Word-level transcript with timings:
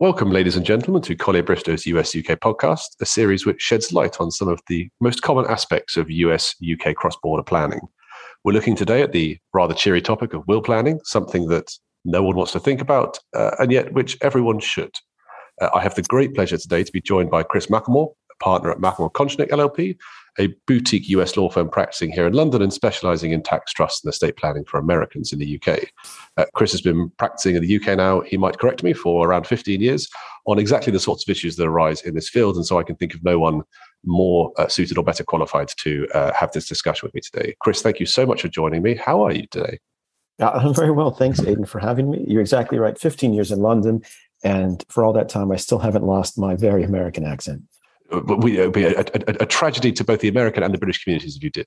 Welcome, 0.00 0.30
ladies 0.30 0.54
and 0.54 0.64
gentlemen, 0.64 1.02
to 1.02 1.16
Collyer 1.16 1.44
Bristow's 1.44 1.84
US 1.86 2.14
UK 2.14 2.38
podcast, 2.38 2.94
a 3.00 3.04
series 3.04 3.44
which 3.44 3.60
sheds 3.60 3.92
light 3.92 4.20
on 4.20 4.30
some 4.30 4.46
of 4.46 4.60
the 4.68 4.88
most 5.00 5.22
common 5.22 5.44
aspects 5.46 5.96
of 5.96 6.08
US 6.08 6.54
UK 6.62 6.94
cross 6.94 7.16
border 7.20 7.42
planning. 7.42 7.80
We're 8.44 8.52
looking 8.52 8.76
today 8.76 9.02
at 9.02 9.10
the 9.10 9.38
rather 9.52 9.74
cheery 9.74 10.00
topic 10.00 10.34
of 10.34 10.46
will 10.46 10.62
planning, 10.62 11.00
something 11.02 11.48
that 11.48 11.72
no 12.04 12.22
one 12.22 12.36
wants 12.36 12.52
to 12.52 12.60
think 12.60 12.80
about, 12.80 13.18
uh, 13.34 13.56
and 13.58 13.72
yet 13.72 13.92
which 13.92 14.16
everyone 14.20 14.60
should. 14.60 14.94
Uh, 15.60 15.70
I 15.74 15.82
have 15.82 15.96
the 15.96 16.02
great 16.02 16.32
pleasure 16.32 16.58
today 16.58 16.84
to 16.84 16.92
be 16.92 17.00
joined 17.00 17.32
by 17.32 17.42
Chris 17.42 17.66
McElmore, 17.66 18.12
a 18.30 18.44
partner 18.44 18.70
at 18.70 18.78
McElmore 18.78 19.10
Konchnik 19.10 19.48
LLP, 19.48 19.96
a 20.38 20.48
boutique 20.66 21.08
US 21.10 21.36
law 21.36 21.48
firm 21.48 21.68
practicing 21.68 22.12
here 22.12 22.26
in 22.26 22.32
London 22.32 22.62
and 22.62 22.72
specializing 22.72 23.32
in 23.32 23.42
tax 23.42 23.72
trusts 23.72 24.04
and 24.04 24.12
estate 24.12 24.36
planning 24.36 24.64
for 24.64 24.78
Americans 24.78 25.32
in 25.32 25.38
the 25.38 25.60
UK. 25.60 25.84
Uh, 26.36 26.44
Chris 26.54 26.72
has 26.72 26.80
been 26.80 27.10
practicing 27.18 27.56
in 27.56 27.62
the 27.62 27.76
UK 27.76 27.96
now, 27.96 28.20
he 28.20 28.36
might 28.36 28.58
correct 28.58 28.82
me, 28.82 28.92
for 28.92 29.26
around 29.28 29.46
15 29.46 29.80
years 29.80 30.08
on 30.46 30.58
exactly 30.58 30.92
the 30.92 31.00
sorts 31.00 31.24
of 31.24 31.30
issues 31.30 31.56
that 31.56 31.66
arise 31.66 32.02
in 32.02 32.14
this 32.14 32.28
field. 32.28 32.56
And 32.56 32.64
so 32.64 32.78
I 32.78 32.82
can 32.82 32.96
think 32.96 33.14
of 33.14 33.22
no 33.24 33.38
one 33.38 33.62
more 34.04 34.52
uh, 34.56 34.68
suited 34.68 34.96
or 34.96 35.04
better 35.04 35.24
qualified 35.24 35.68
to 35.78 36.06
uh, 36.14 36.32
have 36.32 36.52
this 36.52 36.68
discussion 36.68 37.06
with 37.06 37.14
me 37.14 37.20
today. 37.20 37.54
Chris, 37.60 37.82
thank 37.82 38.00
you 38.00 38.06
so 38.06 38.24
much 38.24 38.42
for 38.42 38.48
joining 38.48 38.82
me. 38.82 38.94
How 38.94 39.24
are 39.24 39.32
you 39.32 39.46
today? 39.50 39.78
I'm 40.40 40.72
very 40.72 40.92
well. 40.92 41.10
Thanks, 41.10 41.40
Aidan, 41.40 41.64
for 41.64 41.80
having 41.80 42.10
me. 42.10 42.24
You're 42.28 42.40
exactly 42.40 42.78
right. 42.78 42.96
15 42.96 43.34
years 43.34 43.50
in 43.50 43.58
London. 43.58 44.02
And 44.44 44.84
for 44.88 45.04
all 45.04 45.12
that 45.14 45.28
time, 45.28 45.50
I 45.50 45.56
still 45.56 45.80
haven't 45.80 46.04
lost 46.04 46.38
my 46.38 46.54
very 46.54 46.84
American 46.84 47.24
accent 47.24 47.62
we, 48.10 48.58
it 48.58 48.64
would 48.64 48.72
be 48.72 48.84
a, 48.84 49.00
a, 49.00 49.34
a, 49.40 49.46
tragedy 49.46 49.92
to 49.92 50.04
both 50.04 50.20
the 50.20 50.28
American 50.28 50.62
and 50.62 50.72
the 50.72 50.78
British 50.78 51.02
communities 51.04 51.36
if 51.36 51.42
you 51.42 51.50
did. 51.50 51.66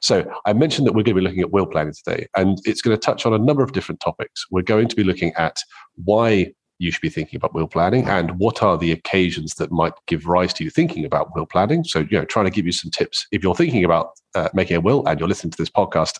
So 0.00 0.28
I 0.44 0.52
mentioned 0.52 0.86
that 0.86 0.92
we're 0.92 1.04
going 1.04 1.14
to 1.14 1.20
be 1.20 1.26
looking 1.26 1.40
at 1.40 1.52
will 1.52 1.66
planning 1.66 1.94
today, 2.04 2.26
and 2.36 2.58
it's 2.64 2.82
going 2.82 2.96
to 2.96 3.00
touch 3.00 3.24
on 3.24 3.32
a 3.32 3.38
number 3.38 3.62
of 3.62 3.72
different 3.72 4.00
topics. 4.00 4.44
We're 4.50 4.62
going 4.62 4.88
to 4.88 4.96
be 4.96 5.04
looking 5.04 5.32
at 5.34 5.58
why 5.94 6.52
you 6.78 6.90
should 6.90 7.00
be 7.00 7.08
thinking 7.08 7.36
about 7.36 7.54
will 7.54 7.68
planning 7.68 8.08
and 8.08 8.38
what 8.38 8.62
are 8.62 8.76
the 8.76 8.90
occasions 8.90 9.54
that 9.54 9.70
might 9.70 9.92
give 10.08 10.26
rise 10.26 10.52
to 10.54 10.64
you 10.64 10.70
thinking 10.70 11.04
about 11.04 11.34
will 11.36 11.46
planning. 11.46 11.84
So, 11.84 12.00
you 12.00 12.18
know, 12.18 12.24
trying 12.24 12.46
to 12.46 12.50
give 12.50 12.66
you 12.66 12.72
some 12.72 12.90
tips. 12.90 13.26
If 13.30 13.44
you're 13.44 13.54
thinking 13.54 13.84
about 13.84 14.10
uh, 14.34 14.48
making 14.52 14.76
a 14.76 14.80
will 14.80 15.06
and 15.06 15.20
you're 15.20 15.28
listening 15.28 15.52
to 15.52 15.58
this 15.58 15.70
podcast, 15.70 16.18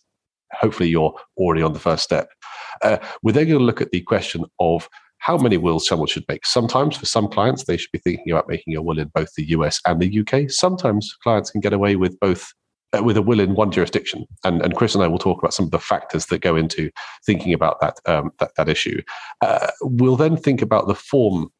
hopefully 0.53 0.89
you're 0.89 1.15
already 1.37 1.63
on 1.63 1.73
the 1.73 1.81
first 1.81 2.05
step. 2.05 2.29
Uh, 2.81 2.99
we're 3.23 3.33
then 3.33 3.49
going 3.49 3.59
to 3.59 3.65
look 3.65 3.81
at 3.81 3.91
the 3.91 4.03
question 4.03 4.45
of 4.61 4.89
how 5.23 5.39
many 5.39 5.57
wills 5.57 5.87
someone 5.87 6.09
should 6.09 6.25
make. 6.29 6.45
Sometimes 6.45 6.97
for 6.97 7.07
some 7.07 7.29
clients, 7.29 7.65
they 7.65 7.77
should 7.77 7.93
be 7.93 8.01
thinking 8.01 8.33
about 8.33 8.49
making 8.49 8.75
a 8.75 8.83
will 8.83 8.99
in 8.99 9.09
both 9.15 9.33
the 9.35 9.51
US 9.51 9.81
and 9.87 10.01
the 10.01 10.21
UK. 10.21 10.51
Sometimes 10.51 11.17
clients 11.23 11.51
can 11.51 11.61
get 11.61 11.73
away 11.73 11.97
with 11.97 12.19
both. 12.21 12.53
Uh, 12.95 13.03
with 13.03 13.17
a 13.17 13.23
will 13.23 13.41
in 13.41 13.55
one 13.55 13.71
jurisdiction, 13.71 14.27
and, 14.45 14.61
and 14.61 14.77
Chris 14.77 14.95
and 14.95 15.03
I 15.03 15.07
will 15.07 15.19
talk 15.19 15.39
about 15.39 15.55
some 15.55 15.65
of 15.65 15.71
the 15.71 15.79
factors 15.79 16.27
that 16.27 16.43
go 16.43 16.57
into 16.57 16.91
thinking 17.25 17.55
about 17.55 17.81
that 17.81 17.99
um, 18.05 18.33
that, 18.39 18.51
that 18.59 18.69
issue. 18.69 19.01
Uh, 19.41 19.69
we'll 19.81 20.15
then 20.15 20.37
think 20.37 20.61
about 20.61 20.89
the 20.89 20.95
form 20.95 21.51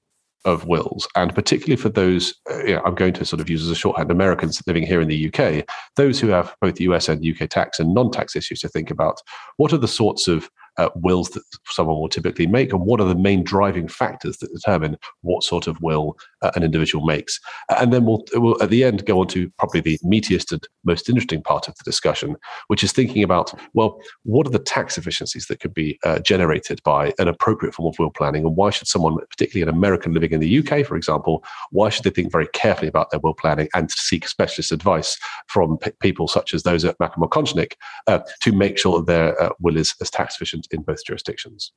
of 0.45 0.67
wills, 0.67 1.09
and 1.17 1.35
particularly 1.35 1.81
for 1.81 1.89
those, 1.89 2.35
uh, 2.51 2.63
you 2.65 2.75
know, 2.75 2.83
I'm 2.85 2.95
going 2.95 3.15
to 3.15 3.25
sort 3.25 3.41
of 3.41 3.49
use 3.49 3.63
as 3.63 3.71
a 3.71 3.75
shorthand 3.75 4.11
Americans 4.11 4.63
living 4.67 4.87
here 4.87 5.01
in 5.01 5.09
the 5.09 5.33
UK, 5.33 5.65
those 5.97 6.21
who 6.21 6.29
have 6.29 6.55
both 6.61 6.79
US 6.81 7.09
and 7.09 7.25
UK 7.25 7.49
tax 7.49 7.81
and 7.81 7.95
non-tax 7.95 8.37
issues 8.37 8.61
to 8.61 8.69
think 8.69 8.91
about. 8.91 9.23
What 9.57 9.73
are 9.73 9.79
the 9.79 9.89
sorts 9.89 10.29
of 10.29 10.51
uh, 10.79 10.89
wills 10.95 11.31
that 11.31 11.43
someone 11.67 11.97
will 11.97 12.09
typically 12.09 12.47
make, 12.47 12.73
and 12.73 12.83
what 12.83 13.01
are 13.01 13.09
the 13.09 13.15
main 13.15 13.45
driving 13.45 13.89
factors 13.89 14.39
that 14.39 14.53
determine 14.53 14.97
what 15.23 15.45
sort 15.45 15.67
of 15.67 15.81
will 15.83 16.17
an 16.55 16.63
individual 16.63 17.05
makes. 17.05 17.41
And 17.79 17.93
then 17.93 18.05
we'll, 18.05 18.25
we'll, 18.35 18.63
at 18.63 18.71
the 18.71 18.85
end, 18.85 19.05
go 19.07 19.21
on 19.21 19.29
to 19.29 19.51
probably 19.59 19.81
the 19.81 19.99
meatiest 20.05 20.53
and 20.53 20.67
most 20.85 21.09
interesting 21.09 21.43
part 21.43 21.69
of 21.69 21.77
the 21.77 21.85
discussion, 21.85 22.37
which 22.69 22.83
is 22.83 22.93
thinking 22.93 23.23
about, 23.23 23.53
well, 23.75 24.01
what 24.25 24.47
are 24.47 24.51
the 24.51 24.59
tax 24.59 24.99
efficiencies 24.99 25.47
that 25.47 25.61
could 25.61 25.75
be 25.75 25.99
uh, 26.05 26.19
generated 26.21 26.81
by 26.85 27.13
an 27.19 27.29
appropriate 27.29 27.75
form 27.75 27.89
of 27.89 27.99
will 27.99 28.11
planning, 28.11 28.45
and 28.45 28.57
why 28.57 28.71
should 28.71 28.89
someone, 28.89 29.17
particularly 29.31 29.69
an 29.69 29.75
American 29.75 30.13
living 30.13 30.33
in 30.33 30.41
the 30.41 30.59
UK, 30.59 30.85
for 30.87 30.97
example, 30.97 31.45
why 31.71 31.89
should 31.89 32.05
they 32.05 32.11
think 32.11 32.33
very 32.33 32.49
carefully 32.49 32.89
about 32.89 33.11
their 33.11 33.21
will 33.21 33.35
planning 33.35 33.69
and 33.75 33.91
seek 33.91 34.27
specialist 34.29 34.73
advice 34.73 35.19
from 35.49 35.79
p- 35.79 35.91
people 36.01 36.29
such 36.29 36.55
as 36.55 36.63
those 36.63 36.85
at 36.85 36.99
McElmore 36.99 37.29
Konchnik 37.29 37.75
uh, 38.07 38.21
to 38.41 38.53
make 38.53 38.79
sure 38.79 38.99
that 38.99 39.07
their 39.07 39.41
uh, 39.41 39.51
will 39.61 39.77
is 39.77 39.95
as 40.01 40.11
tax 40.11 40.37
efficient 40.37 40.67
in 40.71 40.83
both 40.83 41.05
jurisdictions. 41.05 41.73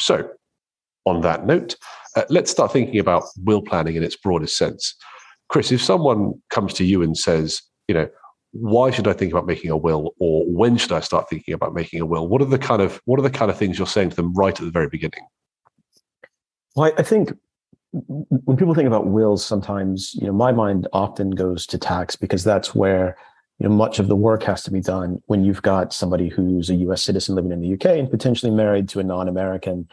So, 0.00 0.28
on 1.04 1.20
that 1.22 1.46
note, 1.46 1.76
uh, 2.16 2.24
let's 2.28 2.50
start 2.50 2.72
thinking 2.72 2.98
about 2.98 3.24
will 3.38 3.62
planning 3.62 3.96
in 3.96 4.02
its 4.02 4.16
broadest 4.16 4.56
sense. 4.56 4.94
Chris, 5.48 5.72
if 5.72 5.82
someone 5.82 6.34
comes 6.50 6.72
to 6.74 6.84
you 6.84 7.02
and 7.02 7.16
says, 7.16 7.60
you 7.88 7.94
know, 7.94 8.08
why 8.52 8.90
should 8.90 9.08
I 9.08 9.12
think 9.12 9.32
about 9.32 9.46
making 9.46 9.70
a 9.70 9.76
will, 9.76 10.14
or 10.20 10.44
when 10.46 10.76
should 10.76 10.92
I 10.92 11.00
start 11.00 11.28
thinking 11.28 11.54
about 11.54 11.74
making 11.74 12.00
a 12.00 12.06
will? 12.06 12.28
What 12.28 12.40
are 12.40 12.46
the 12.46 12.58
kind 12.58 12.80
of 12.80 13.00
what 13.04 13.18
are 13.18 13.22
the 13.22 13.30
kind 13.30 13.50
of 13.50 13.58
things 13.58 13.78
you're 13.78 13.86
saying 13.86 14.10
to 14.10 14.16
them 14.16 14.32
right 14.34 14.58
at 14.58 14.64
the 14.64 14.70
very 14.70 14.88
beginning? 14.88 15.26
Well, 16.76 16.92
I 16.96 17.02
think 17.02 17.32
when 17.90 18.56
people 18.56 18.74
think 18.74 18.86
about 18.86 19.06
wills, 19.06 19.44
sometimes 19.44 20.14
you 20.14 20.26
know 20.26 20.32
my 20.32 20.52
mind 20.52 20.86
often 20.92 21.30
goes 21.30 21.66
to 21.66 21.78
tax 21.78 22.14
because 22.14 22.44
that's 22.44 22.74
where 22.74 23.16
you 23.58 23.68
know, 23.68 23.74
much 23.74 23.98
of 23.98 24.08
the 24.08 24.16
work 24.16 24.42
has 24.42 24.62
to 24.64 24.70
be 24.70 24.80
done 24.80 25.22
when 25.26 25.44
you've 25.44 25.62
got 25.62 25.92
somebody 25.92 26.28
who's 26.28 26.70
a 26.70 26.74
U.S. 26.74 27.02
citizen 27.02 27.34
living 27.34 27.52
in 27.52 27.60
the 27.60 27.74
UK 27.74 27.98
and 27.98 28.10
potentially 28.10 28.50
married 28.50 28.88
to 28.90 29.00
a 29.00 29.04
non-American 29.04 29.88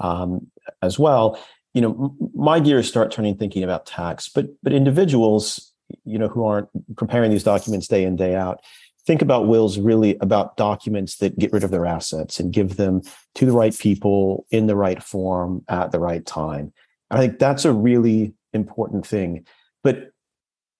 um, 0.00 0.46
as 0.82 0.98
well. 0.98 1.38
You 1.74 1.82
know, 1.82 2.16
my 2.34 2.60
gears 2.60 2.88
start 2.88 3.12
turning 3.12 3.36
thinking 3.36 3.62
about 3.62 3.86
tax, 3.86 4.28
but 4.28 4.46
but 4.62 4.72
individuals, 4.72 5.72
you 6.04 6.18
know, 6.18 6.28
who 6.28 6.44
aren't 6.44 6.68
preparing 6.96 7.30
these 7.30 7.44
documents 7.44 7.88
day 7.88 8.04
in 8.04 8.16
day 8.16 8.34
out, 8.34 8.60
think 9.06 9.22
about 9.22 9.46
wills 9.46 9.78
really 9.78 10.16
about 10.20 10.56
documents 10.56 11.18
that 11.18 11.38
get 11.38 11.52
rid 11.52 11.64
of 11.64 11.70
their 11.70 11.86
assets 11.86 12.40
and 12.40 12.52
give 12.52 12.76
them 12.76 13.02
to 13.34 13.46
the 13.46 13.52
right 13.52 13.76
people 13.78 14.46
in 14.50 14.66
the 14.66 14.76
right 14.76 15.02
form 15.02 15.64
at 15.68 15.92
the 15.92 16.00
right 16.00 16.24
time. 16.26 16.72
I 17.10 17.18
think 17.18 17.38
that's 17.38 17.64
a 17.64 17.72
really 17.72 18.34
important 18.52 19.06
thing. 19.06 19.46
But 19.82 20.10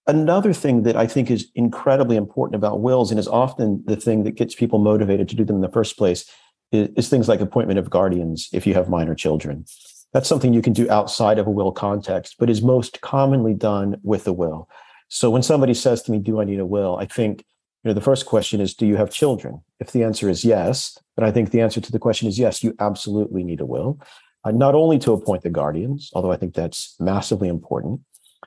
Another 0.06 0.52
thing 0.52 0.82
that 0.82 0.96
I 0.96 1.06
think 1.06 1.30
is 1.30 1.48
incredibly 1.54 2.16
important 2.16 2.56
about 2.56 2.80
wills 2.80 3.10
and 3.10 3.18
is 3.18 3.28
often 3.28 3.82
the 3.86 3.96
thing 3.96 4.24
that 4.24 4.34
gets 4.34 4.54
people 4.54 4.78
motivated 4.78 5.28
to 5.30 5.36
do 5.36 5.44
them 5.44 5.56
in 5.56 5.62
the 5.62 5.70
first 5.70 5.96
place 5.96 6.30
is, 6.72 6.90
is, 6.96 7.08
things 7.08 7.28
like 7.28 7.40
appointment 7.40 7.78
of 7.78 7.88
guardians 7.88 8.48
if 8.52 8.66
you 8.66 8.74
have 8.74 8.88
minor 8.88 9.14
children. 9.14 9.64
That's 10.12 10.28
something 10.28 10.52
you 10.52 10.62
can 10.62 10.74
do 10.74 10.90
outside 10.90 11.38
of 11.38 11.46
a 11.46 11.50
will 11.50 11.72
context, 11.72 12.36
but 12.38 12.50
is 12.50 12.60
most 12.60 13.00
commonly 13.00 13.54
done 13.54 13.96
with 14.02 14.28
a 14.28 14.32
will. 14.32 14.68
So 15.08 15.30
when 15.30 15.42
somebody 15.42 15.74
says 15.74 16.02
to 16.02 16.12
me, 16.12 16.18
Do 16.18 16.40
I 16.40 16.44
need 16.44 16.60
a 16.60 16.66
will? 16.66 16.96
I 16.98 17.06
think 17.06 17.44
you 17.84 17.90
know 17.90 17.94
the 17.94 18.00
first 18.00 18.26
question 18.26 18.60
is 18.60 18.74
do 18.74 18.86
you 18.86 18.96
have 18.96 19.10
children 19.10 19.60
if 19.78 19.92
the 19.92 20.02
answer 20.02 20.28
is 20.28 20.44
yes 20.44 20.98
then 21.16 21.26
i 21.26 21.30
think 21.30 21.50
the 21.50 21.60
answer 21.60 21.80
to 21.80 21.92
the 21.92 21.98
question 21.98 22.26
is 22.26 22.38
yes 22.38 22.64
you 22.64 22.74
absolutely 22.80 23.44
need 23.44 23.60
a 23.60 23.66
will 23.66 24.00
uh, 24.44 24.50
not 24.50 24.74
only 24.74 24.98
to 24.98 25.12
appoint 25.12 25.42
the 25.42 25.50
guardians 25.50 26.10
although 26.14 26.32
i 26.32 26.36
think 26.36 26.54
that's 26.54 26.96
massively 26.98 27.48
important 27.48 28.00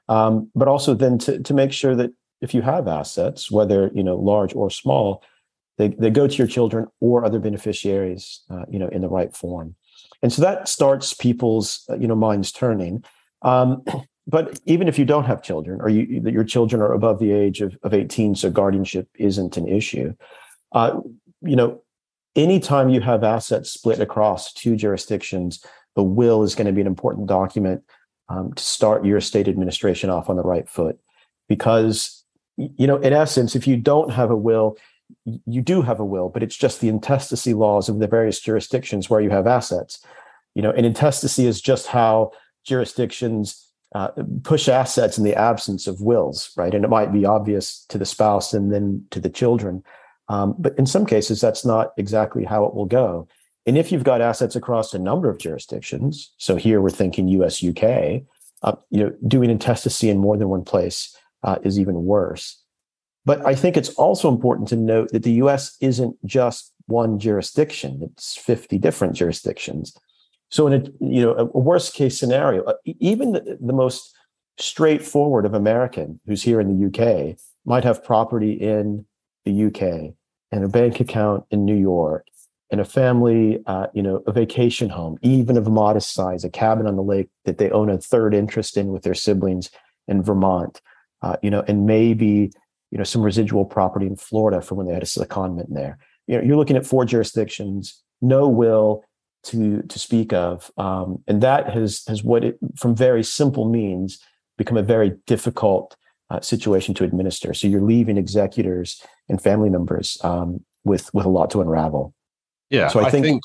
um, 0.09 0.49
but 0.55 0.67
also 0.67 0.93
then 0.93 1.17
to, 1.19 1.39
to 1.41 1.53
make 1.53 1.71
sure 1.71 1.95
that 1.95 2.11
if 2.41 2.53
you 2.53 2.61
have 2.61 2.87
assets, 2.87 3.51
whether 3.51 3.91
you 3.93 4.03
know 4.03 4.15
large 4.17 4.53
or 4.55 4.69
small, 4.69 5.23
they, 5.77 5.89
they 5.89 6.09
go 6.09 6.27
to 6.27 6.35
your 6.35 6.47
children 6.47 6.87
or 6.99 7.25
other 7.25 7.39
beneficiaries, 7.39 8.41
uh, 8.49 8.65
you 8.69 8.79
know, 8.79 8.87
in 8.89 9.01
the 9.01 9.09
right 9.09 9.35
form. 9.35 9.75
And 10.21 10.33
so 10.33 10.41
that 10.41 10.67
starts 10.67 11.13
people's 11.13 11.83
uh, 11.89 11.97
you 11.97 12.07
know 12.07 12.15
minds 12.15 12.51
turning. 12.51 13.03
Um, 13.41 13.83
but 14.27 14.59
even 14.65 14.87
if 14.87 14.99
you 14.99 15.05
don't 15.05 15.25
have 15.25 15.41
children, 15.41 15.79
or 15.81 15.89
you, 15.89 16.21
your 16.25 16.43
children 16.43 16.81
are 16.81 16.93
above 16.93 17.19
the 17.19 17.31
age 17.31 17.61
of, 17.61 17.77
of 17.83 17.93
18, 17.93 18.35
so 18.35 18.49
guardianship 18.49 19.07
isn't 19.17 19.55
an 19.55 19.67
issue. 19.67 20.13
Uh, 20.73 20.99
you 21.41 21.55
know, 21.55 21.81
anytime 22.35 22.89
you 22.89 22.99
have 22.99 23.23
assets 23.23 23.71
split 23.71 23.99
across 23.99 24.51
two 24.53 24.75
jurisdictions, 24.75 25.63
the 25.95 26.03
will 26.03 26.43
is 26.43 26.55
going 26.55 26.67
to 26.67 26.73
be 26.73 26.81
an 26.81 26.87
important 26.87 27.27
document 27.27 27.83
um, 28.29 28.53
to 28.53 28.63
start 28.63 29.05
your 29.05 29.17
estate 29.17 29.47
administration 29.47 30.09
off 30.09 30.29
on 30.29 30.35
the 30.35 30.43
right 30.43 30.67
foot. 30.67 30.99
Because, 31.47 32.23
you 32.57 32.87
know, 32.87 32.97
in 32.97 33.13
essence, 33.13 33.55
if 33.55 33.67
you 33.67 33.77
don't 33.77 34.11
have 34.11 34.31
a 34.31 34.35
will, 34.35 34.77
you 35.45 35.61
do 35.61 35.81
have 35.81 35.99
a 35.99 36.05
will, 36.05 36.29
but 36.29 36.43
it's 36.43 36.57
just 36.57 36.81
the 36.81 36.89
intestacy 36.89 37.53
laws 37.53 37.87
of 37.87 37.99
the 37.99 38.07
various 38.07 38.39
jurisdictions 38.39 39.09
where 39.09 39.21
you 39.21 39.29
have 39.29 39.47
assets. 39.47 39.99
You 40.55 40.61
know, 40.61 40.71
and 40.71 40.85
intestacy 40.85 41.45
is 41.45 41.61
just 41.61 41.87
how 41.87 42.31
jurisdictions 42.65 43.67
uh, 43.95 44.09
push 44.43 44.67
assets 44.67 45.17
in 45.17 45.23
the 45.23 45.35
absence 45.35 45.87
of 45.87 46.01
wills, 46.01 46.51
right? 46.57 46.73
And 46.73 46.83
it 46.83 46.89
might 46.89 47.13
be 47.13 47.25
obvious 47.25 47.85
to 47.89 47.97
the 47.97 48.05
spouse 48.05 48.53
and 48.53 48.73
then 48.73 49.05
to 49.11 49.19
the 49.19 49.29
children. 49.29 49.83
Um, 50.29 50.55
but 50.59 50.77
in 50.77 50.85
some 50.85 51.05
cases, 51.05 51.39
that's 51.39 51.63
not 51.63 51.93
exactly 51.97 52.43
how 52.43 52.65
it 52.65 52.73
will 52.73 52.85
go. 52.85 53.27
And 53.67 53.77
if 53.77 53.91
you've 53.91 54.05
got 54.05 54.21
assets 54.21 54.55
across 54.55 54.93
a 54.93 54.99
number 54.99 55.29
of 55.29 55.37
jurisdictions, 55.37 56.31
so 56.37 56.55
here 56.55 56.79
we're 56.79 56.89
thinking 56.89 57.27
US, 57.27 57.61
UK, 57.61 58.23
uh, 58.63 58.75
you 58.89 59.03
know, 59.03 59.13
doing 59.27 59.49
intestacy 59.49 60.09
in 60.09 60.17
more 60.17 60.37
than 60.37 60.47
one 60.47 60.63
place 60.63 61.15
uh, 61.43 61.57
is 61.63 61.77
even 61.77 62.05
worse. 62.05 62.63
But 63.25 63.45
I 63.45 63.55
think 63.55 63.75
it's 63.75 63.93
also 63.95 64.29
important 64.29 64.69
to 64.69 64.77
note 64.77 65.11
that 65.11 65.23
the 65.23 65.33
US 65.33 65.75
isn't 65.81 66.15
just 66.25 66.73
one 66.85 67.19
jurisdiction, 67.19 67.99
it's 68.01 68.37
50 68.37 68.77
different 68.77 69.13
jurisdictions. 69.15 69.93
So 70.49 70.65
in 70.67 70.73
a 70.73 70.83
you 71.01 71.21
know 71.21 71.33
a 71.53 71.59
worst 71.59 71.93
case 71.93 72.17
scenario, 72.17 72.63
uh, 72.63 72.75
even 72.85 73.33
the, 73.33 73.57
the 73.59 73.73
most 73.73 74.15
straightforward 74.57 75.45
of 75.45 75.53
American 75.53 76.21
who's 76.25 76.41
here 76.41 76.61
in 76.61 76.69
the 76.69 76.87
UK 76.87 77.37
might 77.65 77.83
have 77.83 78.01
property 78.01 78.53
in 78.53 79.05
the 79.43 79.65
UK 79.65 80.13
and 80.53 80.63
a 80.63 80.69
bank 80.69 81.01
account 81.01 81.43
in 81.51 81.65
New 81.65 81.75
York 81.75 82.25
and 82.69 82.81
a 82.81 82.85
family, 82.85 83.59
uh, 83.65 83.87
you 83.93 84.01
know, 84.01 84.21
a 84.27 84.31
vacation 84.31 84.89
home, 84.89 85.17
even 85.21 85.57
of 85.57 85.67
modest 85.67 86.13
size, 86.13 86.43
a 86.43 86.49
cabin 86.49 86.87
on 86.87 86.95
the 86.95 87.03
lake 87.03 87.29
that 87.45 87.57
they 87.57 87.69
own 87.71 87.89
a 87.89 87.97
third 87.97 88.33
interest 88.33 88.75
in 88.75 88.87
with 88.87 89.03
their 89.03 89.13
siblings 89.13 89.69
in 90.07 90.21
Vermont, 90.21 90.81
uh, 91.21 91.37
you 91.41 91.49
know, 91.49 91.63
and 91.67 91.85
maybe 91.85 92.51
you 92.91 92.97
know 92.97 93.03
some 93.03 93.21
residual 93.21 93.65
property 93.65 94.05
in 94.05 94.15
Florida 94.15 94.61
for 94.61 94.75
when 94.75 94.87
they 94.87 94.93
had 94.93 95.03
a 95.03 95.07
secondment 95.07 95.73
there. 95.73 95.97
You 96.27 96.37
know, 96.37 96.43
you're 96.43 96.57
looking 96.57 96.77
at 96.77 96.85
four 96.85 97.05
jurisdictions, 97.05 98.01
no 98.21 98.47
will 98.47 99.03
to 99.43 99.81
to 99.83 99.99
speak 99.99 100.33
of, 100.33 100.71
um, 100.77 101.23
and 101.27 101.41
that 101.41 101.69
has 101.69 102.03
has 102.07 102.23
what 102.23 102.43
it 102.43 102.57
from 102.75 102.95
very 102.95 103.23
simple 103.23 103.69
means 103.69 104.19
become 104.57 104.77
a 104.77 104.83
very 104.83 105.13
difficult 105.25 105.95
uh, 106.29 106.41
situation 106.41 106.93
to 106.95 107.03
administer. 107.03 107.53
So 107.53 107.67
you're 107.67 107.81
leaving 107.81 108.17
executors 108.17 109.01
and 109.29 109.41
family 109.41 109.69
members 109.69 110.17
um, 110.23 110.63
with 110.83 111.13
with 111.13 111.25
a 111.25 111.29
lot 111.29 111.49
to 111.51 111.61
unravel. 111.61 112.13
Yeah, 112.69 112.87
so 112.89 112.99
I, 112.99 113.05
I 113.05 113.11
think, 113.11 113.25
think, 113.25 113.41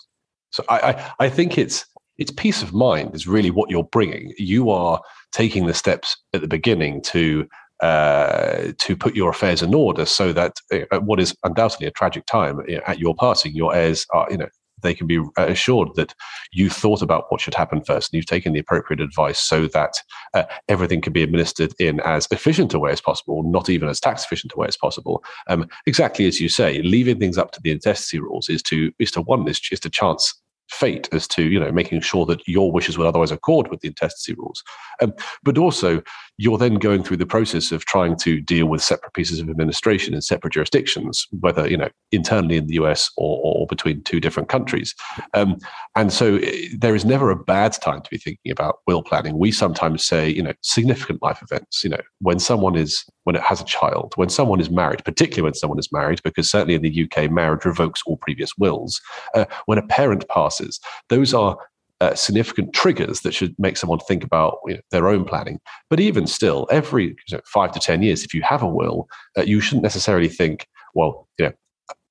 so. 0.50 0.64
I, 0.68 0.78
I 0.78 1.10
I 1.20 1.28
think 1.28 1.58
it's 1.58 1.86
it's 2.18 2.30
peace 2.30 2.62
of 2.62 2.72
mind 2.72 3.14
is 3.14 3.26
really 3.26 3.50
what 3.50 3.70
you're 3.70 3.84
bringing. 3.84 4.32
You 4.38 4.70
are 4.70 5.00
taking 5.32 5.66
the 5.66 5.74
steps 5.74 6.16
at 6.34 6.40
the 6.40 6.48
beginning 6.48 7.02
to 7.02 7.48
uh, 7.82 8.72
to 8.78 8.96
put 8.96 9.16
your 9.16 9.30
affairs 9.30 9.60
in 9.60 9.74
order 9.74 10.04
so 10.04 10.32
that 10.32 10.54
uh, 10.72 11.00
what 11.00 11.18
is 11.18 11.34
undoubtedly 11.42 11.86
a 11.86 11.90
tragic 11.90 12.24
time 12.26 12.60
you 12.68 12.76
know, 12.76 12.82
at 12.86 13.00
your 13.00 13.14
passing, 13.16 13.54
your 13.54 13.74
heirs 13.74 14.06
are, 14.12 14.28
you 14.30 14.36
know, 14.36 14.48
they 14.82 14.94
can 14.94 15.06
be 15.06 15.20
assured 15.36 15.94
that 15.96 16.14
you 16.52 16.68
thought 16.68 17.02
about 17.02 17.24
what 17.30 17.40
should 17.40 17.54
happen 17.54 17.82
first 17.82 18.12
and 18.12 18.16
you've 18.16 18.26
taken 18.26 18.52
the 18.52 18.60
appropriate 18.60 19.00
advice 19.00 19.38
so 19.38 19.66
that 19.68 19.94
uh, 20.34 20.44
everything 20.68 21.00
can 21.00 21.12
be 21.12 21.22
administered 21.22 21.74
in 21.78 22.00
as 22.00 22.28
efficient 22.30 22.74
a 22.74 22.78
way 22.78 22.92
as 22.92 23.00
possible, 23.00 23.42
not 23.44 23.68
even 23.68 23.88
as 23.88 24.00
tax 24.00 24.24
efficient 24.24 24.52
a 24.54 24.58
way 24.58 24.66
as 24.66 24.76
possible. 24.76 25.22
Um, 25.48 25.66
exactly 25.86 26.26
as 26.26 26.40
you 26.40 26.48
say, 26.48 26.82
leaving 26.82 27.18
things 27.18 27.38
up 27.38 27.52
to 27.52 27.60
the 27.62 27.70
intestacy 27.70 28.18
rules 28.18 28.48
is 28.48 28.62
to 28.64 28.92
is 28.98 29.10
to 29.12 29.22
one 29.22 29.48
is 29.48 29.60
just 29.60 29.86
a 29.86 29.90
chance 29.90 30.34
fate 30.70 31.08
as 31.12 31.28
to 31.28 31.42
you 31.42 31.60
know 31.60 31.70
making 31.70 32.00
sure 32.00 32.24
that 32.24 32.46
your 32.48 32.72
wishes 32.72 32.96
would 32.96 33.06
otherwise 33.06 33.30
accord 33.30 33.68
with 33.68 33.80
the 33.80 33.88
intestacy 33.88 34.32
rules 34.34 34.62
um, 35.02 35.12
but 35.42 35.58
also 35.58 36.02
you're 36.38 36.58
then 36.58 36.74
going 36.74 37.02
through 37.02 37.18
the 37.18 37.26
process 37.26 37.72
of 37.72 37.84
trying 37.84 38.16
to 38.16 38.40
deal 38.40 38.66
with 38.66 38.82
separate 38.82 39.12
pieces 39.12 39.38
of 39.38 39.48
administration 39.50 40.14
in 40.14 40.22
separate 40.22 40.52
jurisdictions 40.52 41.26
whether 41.40 41.68
you 41.68 41.76
know 41.76 41.88
internally 42.10 42.56
in 42.56 42.66
the 42.66 42.74
us 42.74 43.10
or, 43.16 43.40
or 43.42 43.66
between 43.66 44.02
two 44.02 44.20
different 44.20 44.48
countries. 44.48 44.94
Um, 45.34 45.58
and 45.96 46.12
so 46.12 46.36
eh, 46.36 46.68
there 46.76 46.94
is 46.94 47.04
never 47.04 47.30
a 47.30 47.36
bad 47.36 47.72
time 47.72 48.02
to 48.02 48.10
be 48.10 48.18
thinking 48.18 48.50
about 48.50 48.78
will 48.86 49.02
planning. 49.02 49.38
We 49.38 49.52
sometimes 49.52 50.04
say 50.04 50.28
you 50.28 50.42
know 50.42 50.52
significant 50.62 51.22
life 51.22 51.42
events 51.42 51.84
you 51.84 51.90
know 51.90 52.00
when 52.20 52.38
someone 52.38 52.76
is 52.76 53.04
when 53.24 53.36
it 53.36 53.42
has 53.42 53.60
a 53.60 53.64
child 53.64 54.12
when 54.16 54.28
someone 54.28 54.60
is 54.60 54.70
married 54.70 55.04
particularly 55.04 55.42
when 55.42 55.54
someone 55.54 55.78
is 55.78 55.92
married 55.92 56.20
because 56.24 56.50
certainly 56.50 56.74
in 56.74 56.82
the 56.82 57.04
uk 57.04 57.30
marriage 57.30 57.64
revokes 57.64 58.02
all 58.06 58.16
previous 58.16 58.56
wills. 58.56 59.00
Uh, 59.34 59.44
when 59.66 59.78
a 59.78 59.86
parent 59.86 60.26
passes 60.28 60.80
those 61.08 61.34
are 61.34 61.56
uh, 62.02 62.16
significant 62.16 62.72
triggers 62.72 63.20
that 63.20 63.32
should 63.32 63.54
make 63.60 63.76
someone 63.76 64.00
think 64.00 64.24
about 64.24 64.58
you 64.66 64.74
know, 64.74 64.80
their 64.90 65.08
own 65.08 65.24
planning. 65.24 65.60
But 65.88 66.00
even 66.00 66.26
still, 66.26 66.66
every 66.68 67.04
you 67.04 67.36
know, 67.36 67.40
five 67.46 67.70
to 67.72 67.78
10 67.78 68.02
years, 68.02 68.24
if 68.24 68.34
you 68.34 68.42
have 68.42 68.60
a 68.60 68.66
will, 68.66 69.06
uh, 69.38 69.42
you 69.42 69.60
shouldn't 69.60 69.84
necessarily 69.84 70.28
think, 70.28 70.66
well, 70.96 71.28
you 71.38 71.44
know, 71.46 71.52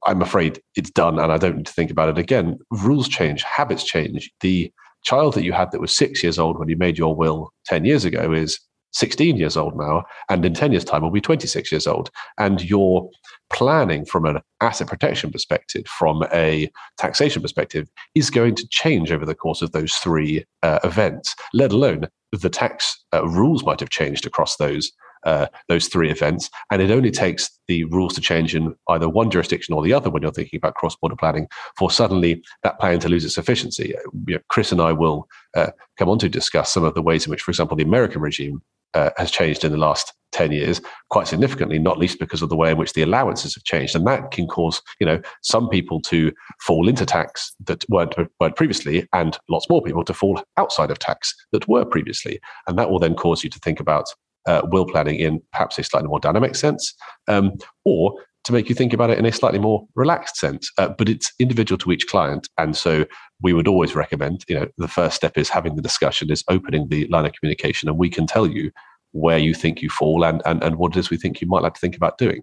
I'm 0.07 0.21
afraid 0.21 0.61
it's 0.75 0.91
done 0.91 1.19
and 1.19 1.29
I 1.29 1.37
don't 1.37 1.57
need 1.57 1.65
to 1.65 1.73
think 1.73 1.91
about 1.91 2.07
it 2.07 2.17
again. 2.17 2.57
Rules 2.71 3.09
change, 3.09 3.43
habits 3.43 3.83
change. 3.83 4.31
The 4.39 4.71
child 5.03 5.33
that 5.33 5.43
you 5.43 5.51
had 5.51 5.71
that 5.71 5.81
was 5.81 5.93
six 5.93 6.23
years 6.23 6.39
old 6.39 6.57
when 6.57 6.69
you 6.69 6.77
made 6.77 6.97
your 6.97 7.13
will 7.13 7.51
10 7.65 7.83
years 7.83 8.05
ago 8.05 8.31
is 8.31 8.61
16 8.91 9.37
years 9.37 9.57
old 9.57 9.77
now, 9.77 10.03
and 10.29 10.43
in 10.45 10.53
10 10.53 10.71
years' 10.71 10.85
time 10.85 11.01
will 11.01 11.11
be 11.11 11.21
26 11.21 11.71
years 11.71 11.87
old. 11.87 12.09
And 12.37 12.61
your 12.61 13.09
planning 13.51 14.05
from 14.05 14.25
an 14.25 14.39
asset 14.61 14.87
protection 14.87 15.31
perspective, 15.31 15.85
from 15.87 16.23
a 16.33 16.69
taxation 16.97 17.41
perspective, 17.41 17.89
is 18.15 18.29
going 18.29 18.55
to 18.55 18.67
change 18.69 19.11
over 19.11 19.25
the 19.25 19.35
course 19.35 19.61
of 19.61 19.71
those 19.71 19.93
three 19.95 20.45
uh, 20.63 20.79
events, 20.83 21.35
let 21.53 21.71
alone 21.71 22.07
the 22.31 22.49
tax 22.49 23.03
uh, 23.13 23.27
rules 23.27 23.65
might 23.65 23.79
have 23.79 23.89
changed 23.89 24.25
across 24.25 24.57
those. 24.57 24.91
Uh, 25.23 25.45
those 25.69 25.87
three 25.87 26.09
events, 26.09 26.49
and 26.71 26.81
it 26.81 26.89
only 26.89 27.11
takes 27.11 27.59
the 27.67 27.83
rules 27.83 28.11
to 28.11 28.19
change 28.19 28.55
in 28.55 28.73
either 28.89 29.07
one 29.07 29.29
jurisdiction 29.29 29.71
or 29.71 29.83
the 29.83 29.93
other 29.93 30.09
when 30.09 30.23
you're 30.23 30.31
thinking 30.31 30.57
about 30.57 30.73
cross-border 30.73 31.15
planning 31.15 31.47
for 31.77 31.91
suddenly 31.91 32.41
that 32.63 32.79
plan 32.79 32.99
to 32.99 33.07
lose 33.07 33.23
its 33.23 33.37
efficiency. 33.37 33.93
You 34.25 34.33
know, 34.33 34.39
Chris 34.49 34.71
and 34.71 34.81
I 34.81 34.93
will 34.93 35.27
uh, 35.55 35.69
come 35.95 36.09
on 36.09 36.17
to 36.17 36.27
discuss 36.27 36.71
some 36.71 36.83
of 36.83 36.95
the 36.95 37.03
ways 37.03 37.27
in 37.27 37.29
which, 37.29 37.43
for 37.43 37.51
example, 37.51 37.77
the 37.77 37.83
American 37.83 38.19
regime 38.19 38.63
uh, 38.93 39.11
has 39.17 39.31
changed 39.31 39.63
in 39.63 39.71
the 39.71 39.77
last 39.77 40.13
10 40.31 40.51
years 40.51 40.81
quite 41.09 41.27
significantly 41.27 41.77
not 41.77 41.97
least 41.97 42.17
because 42.17 42.41
of 42.41 42.49
the 42.49 42.55
way 42.55 42.71
in 42.71 42.77
which 42.77 42.93
the 42.93 43.01
allowances 43.01 43.53
have 43.53 43.63
changed. 43.63 43.95
And 43.95 44.07
that 44.07 44.31
can 44.31 44.47
cause 44.47 44.81
you 44.99 45.05
know 45.05 45.21
some 45.41 45.69
people 45.69 46.01
to 46.03 46.31
fall 46.61 46.87
into 46.87 47.05
tax 47.05 47.53
that 47.65 47.83
weren't, 47.89 48.15
weren't 48.39 48.55
previously 48.55 49.07
and 49.13 49.37
lots 49.49 49.69
more 49.69 49.81
people 49.81 50.03
to 50.05 50.13
fall 50.13 50.41
outside 50.57 50.91
of 50.91 50.99
tax 50.99 51.35
that 51.51 51.67
were 51.67 51.85
previously. 51.85 52.39
And 52.67 52.77
that 52.77 52.89
will 52.89 52.99
then 52.99 53.15
cause 53.15 53.43
you 53.43 53.49
to 53.49 53.59
think 53.59 53.79
about 53.79 54.05
uh, 54.47 54.61
will 54.71 54.85
planning 54.85 55.19
in 55.19 55.41
perhaps 55.51 55.77
a 55.77 55.83
slightly 55.83 56.07
more 56.07 56.19
dynamic 56.19 56.55
sense 56.55 56.93
um, 57.27 57.51
or 57.85 58.15
to 58.43 58.53
make 58.53 58.69
you 58.69 58.75
think 58.75 58.93
about 58.93 59.09
it 59.09 59.19
in 59.19 59.25
a 59.25 59.31
slightly 59.31 59.59
more 59.59 59.87
relaxed 59.95 60.35
sense. 60.35 60.71
Uh, 60.77 60.89
but 60.89 61.07
it's 61.07 61.31
individual 61.39 61.77
to 61.77 61.91
each 61.91 62.07
client. 62.07 62.49
And 62.57 62.75
so 62.75 63.05
we 63.41 63.53
would 63.53 63.67
always 63.67 63.95
recommend, 63.95 64.43
you 64.47 64.55
know, 64.55 64.67
the 64.77 64.87
first 64.87 65.15
step 65.15 65.37
is 65.37 65.49
having 65.49 65.75
the 65.75 65.81
discussion, 65.81 66.31
is 66.31 66.43
opening 66.49 66.87
the 66.87 67.07
line 67.07 67.25
of 67.25 67.33
communication, 67.33 67.87
and 67.87 67.97
we 67.97 68.09
can 68.09 68.25
tell 68.25 68.47
you 68.47 68.71
where 69.11 69.37
you 69.37 69.53
think 69.53 69.81
you 69.81 69.89
fall 69.89 70.23
and, 70.23 70.41
and, 70.45 70.63
and 70.63 70.77
what 70.77 70.95
it 70.95 70.99
is 70.99 71.09
we 71.09 71.17
think 71.17 71.41
you 71.41 71.47
might 71.47 71.61
like 71.61 71.73
to 71.73 71.79
think 71.79 71.95
about 71.95 72.17
doing. 72.17 72.41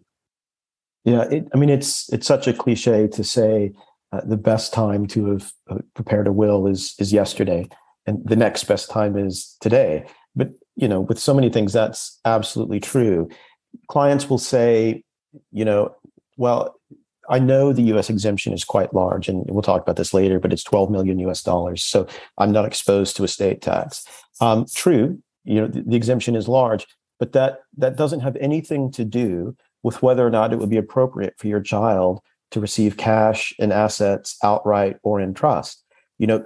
Yeah, 1.05 1.23
it, 1.31 1.49
I 1.55 1.57
mean, 1.57 1.71
it's 1.71 2.13
it's 2.13 2.27
such 2.27 2.47
a 2.47 2.53
cliche 2.53 3.09
to 3.09 3.25
say 3.25 3.73
uh, 4.13 4.21
the 4.25 4.37
best 4.37 4.75
time 4.75 5.07
to 5.09 5.31
have 5.33 5.53
uh, 5.71 5.79
prepared 5.95 6.27
a 6.27 6.33
will 6.33 6.67
is 6.67 6.95
is 6.99 7.13
yesterday, 7.13 7.69
and 8.07 8.21
the 8.25 8.37
next 8.37 8.65
best 8.65 8.91
time 8.91 9.17
is 9.17 9.57
today. 9.61 10.05
But 10.37 10.51
you 10.77 10.87
know, 10.87 11.01
with 11.01 11.19
so 11.19 11.33
many 11.33 11.49
things, 11.49 11.73
that's 11.73 12.21
absolutely 12.25 12.81
true. 12.81 13.29
Clients 13.89 14.29
will 14.29 14.39
say, 14.39 15.03
you 15.53 15.65
know, 15.65 15.95
well, 16.37 16.77
I 17.29 17.39
know 17.39 17.73
the 17.73 17.95
US 17.95 18.09
exemption 18.09 18.53
is 18.53 18.65
quite 18.65 18.95
large, 18.95 19.29
and 19.29 19.45
we'll 19.49 19.63
talk 19.63 19.83
about 19.83 19.97
this 19.97 20.15
later, 20.15 20.39
but 20.39 20.53
it's 20.53 20.65
12 20.65 20.91
million 20.91 21.19
US 21.21 21.43
dollars. 21.43 21.85
So 21.85 22.07
I'm 22.39 22.53
not 22.53 22.65
exposed 22.65 23.17
to 23.17 23.25
estate 23.25 23.61
tax. 23.61 24.05
Um, 24.41 24.67
true, 24.75 25.23
you 25.45 25.61
know, 25.61 25.67
the, 25.67 25.83
the 25.83 25.97
exemption 25.97 26.37
is 26.37 26.49
large, 26.49 26.87
but 27.19 27.33
that 27.33 27.61
that 27.77 27.97
doesn't 27.97 28.21
have 28.21 28.37
anything 28.37 28.91
to 28.93 29.05
do 29.05 29.57
with 29.83 30.03
whether 30.03 30.27
or 30.27 30.31
not 30.31 30.53
it 30.53 30.59
would 30.59 30.71
be 30.71 30.77
appropriate 30.77 31.35
for 31.39 31.47
your 31.47 31.61
child 31.61 32.21
to 32.51 32.61
receive 32.61 32.97
cash 32.97 33.53
and 33.59 33.73
assets 33.73 34.37
outright 34.43 34.97
or 35.03 35.21
in 35.21 35.35
trust. 35.35 35.85
You 36.19 36.27
know, 36.27 36.45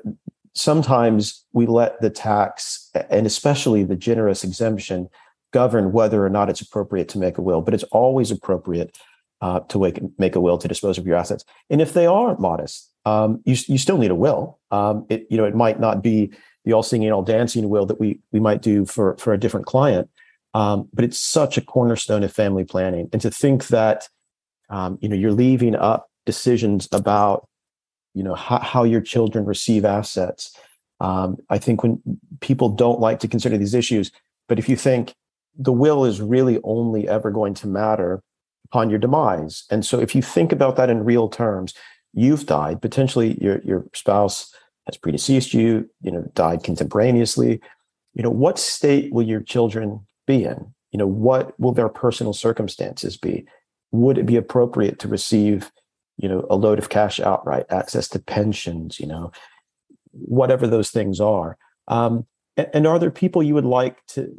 sometimes 0.54 1.44
we 1.52 1.66
let 1.66 2.00
the 2.00 2.10
tax 2.10 2.90
and 3.08 3.26
especially 3.26 3.84
the 3.84 3.96
generous 3.96 4.44
exemption 4.44 5.08
govern 5.52 5.92
whether 5.92 6.24
or 6.24 6.30
not 6.30 6.50
it's 6.50 6.60
appropriate 6.60 7.08
to 7.10 7.18
make 7.18 7.38
a 7.38 7.42
will, 7.42 7.60
but 7.60 7.74
it's 7.74 7.84
always 7.84 8.30
appropriate 8.30 8.98
uh, 9.40 9.60
to 9.60 9.78
make, 9.78 10.00
make 10.18 10.36
a 10.36 10.40
will 10.40 10.58
to 10.58 10.68
dispose 10.68 10.98
of 10.98 11.06
your 11.06 11.16
assets. 11.16 11.44
And 11.70 11.80
if 11.80 11.92
they 11.92 12.06
are 12.06 12.36
modest, 12.38 12.90
um, 13.04 13.40
you, 13.44 13.56
you 13.66 13.78
still 13.78 13.98
need 13.98 14.10
a 14.10 14.14
will. 14.14 14.58
Um, 14.70 15.06
it, 15.08 15.26
you 15.30 15.36
know, 15.36 15.44
it 15.44 15.54
might 15.54 15.80
not 15.80 16.02
be 16.02 16.32
the 16.64 16.72
all 16.72 16.82
singing, 16.82 17.10
all 17.10 17.22
dancing 17.22 17.68
will 17.68 17.86
that 17.86 17.98
we, 17.98 18.20
we 18.30 18.40
might 18.40 18.62
do 18.62 18.86
for, 18.86 19.16
for 19.16 19.32
a 19.32 19.38
different 19.38 19.66
client. 19.66 20.08
Um, 20.54 20.88
but 20.92 21.04
it's 21.04 21.18
such 21.18 21.56
a 21.56 21.60
cornerstone 21.60 22.22
of 22.22 22.32
family 22.32 22.64
planning. 22.64 23.08
And 23.12 23.20
to 23.22 23.30
think 23.30 23.68
that, 23.68 24.08
um, 24.68 24.98
you 25.00 25.08
know, 25.08 25.16
you're 25.16 25.32
leaving 25.32 25.74
up 25.74 26.08
decisions 26.24 26.88
about, 26.92 27.48
you 28.14 28.22
know, 28.22 28.34
how, 28.34 28.58
how 28.58 28.84
your 28.84 29.00
children 29.00 29.44
receive 29.44 29.84
assets. 29.84 30.56
Um, 31.00 31.38
I 31.50 31.58
think 31.58 31.82
when 31.82 32.00
people 32.40 32.68
don't 32.68 33.00
like 33.00 33.18
to 33.20 33.28
consider 33.28 33.58
these 33.58 33.74
issues, 33.74 34.12
but 34.48 34.58
if 34.58 34.68
you 34.68 34.76
think 34.76 35.14
the 35.58 35.72
will 35.72 36.04
is 36.04 36.20
really 36.20 36.58
only 36.64 37.08
ever 37.08 37.30
going 37.30 37.54
to 37.54 37.66
matter 37.66 38.22
upon 38.66 38.90
your 38.90 38.98
demise. 38.98 39.64
And 39.70 39.84
so 39.84 40.00
if 40.00 40.14
you 40.14 40.22
think 40.22 40.52
about 40.52 40.76
that 40.76 40.90
in 40.90 41.04
real 41.04 41.28
terms, 41.28 41.74
you've 42.14 42.46
died, 42.46 42.80
potentially 42.80 43.38
your, 43.40 43.60
your 43.62 43.86
spouse 43.94 44.54
has 44.86 44.96
predeceased 44.96 45.54
you, 45.54 45.88
you 46.00 46.10
know, 46.10 46.22
died 46.34 46.64
contemporaneously. 46.64 47.60
You 48.14 48.22
know, 48.22 48.30
what 48.30 48.58
state 48.58 49.12
will 49.12 49.22
your 49.22 49.40
children 49.40 50.06
be 50.26 50.44
in? 50.44 50.74
You 50.90 50.98
know, 50.98 51.06
what 51.06 51.58
will 51.58 51.72
their 51.72 51.88
personal 51.88 52.32
circumstances 52.32 53.16
be? 53.16 53.46
Would 53.92 54.18
it 54.18 54.26
be 54.26 54.36
appropriate 54.36 54.98
to 55.00 55.08
receive, 55.08 55.70
you 56.16 56.28
know, 56.28 56.46
a 56.50 56.56
load 56.56 56.78
of 56.78 56.88
cash 56.88 57.20
outright, 57.20 57.66
access 57.70 58.08
to 58.08 58.18
pensions, 58.18 58.98
you 58.98 59.06
know, 59.06 59.32
whatever 60.12 60.66
those 60.66 60.90
things 60.90 61.20
are? 61.20 61.56
Um, 61.88 62.26
and, 62.56 62.68
and 62.74 62.86
are 62.86 62.98
there 62.98 63.10
people 63.10 63.42
you 63.42 63.54
would 63.54 63.64
like 63.64 64.04
to 64.08 64.34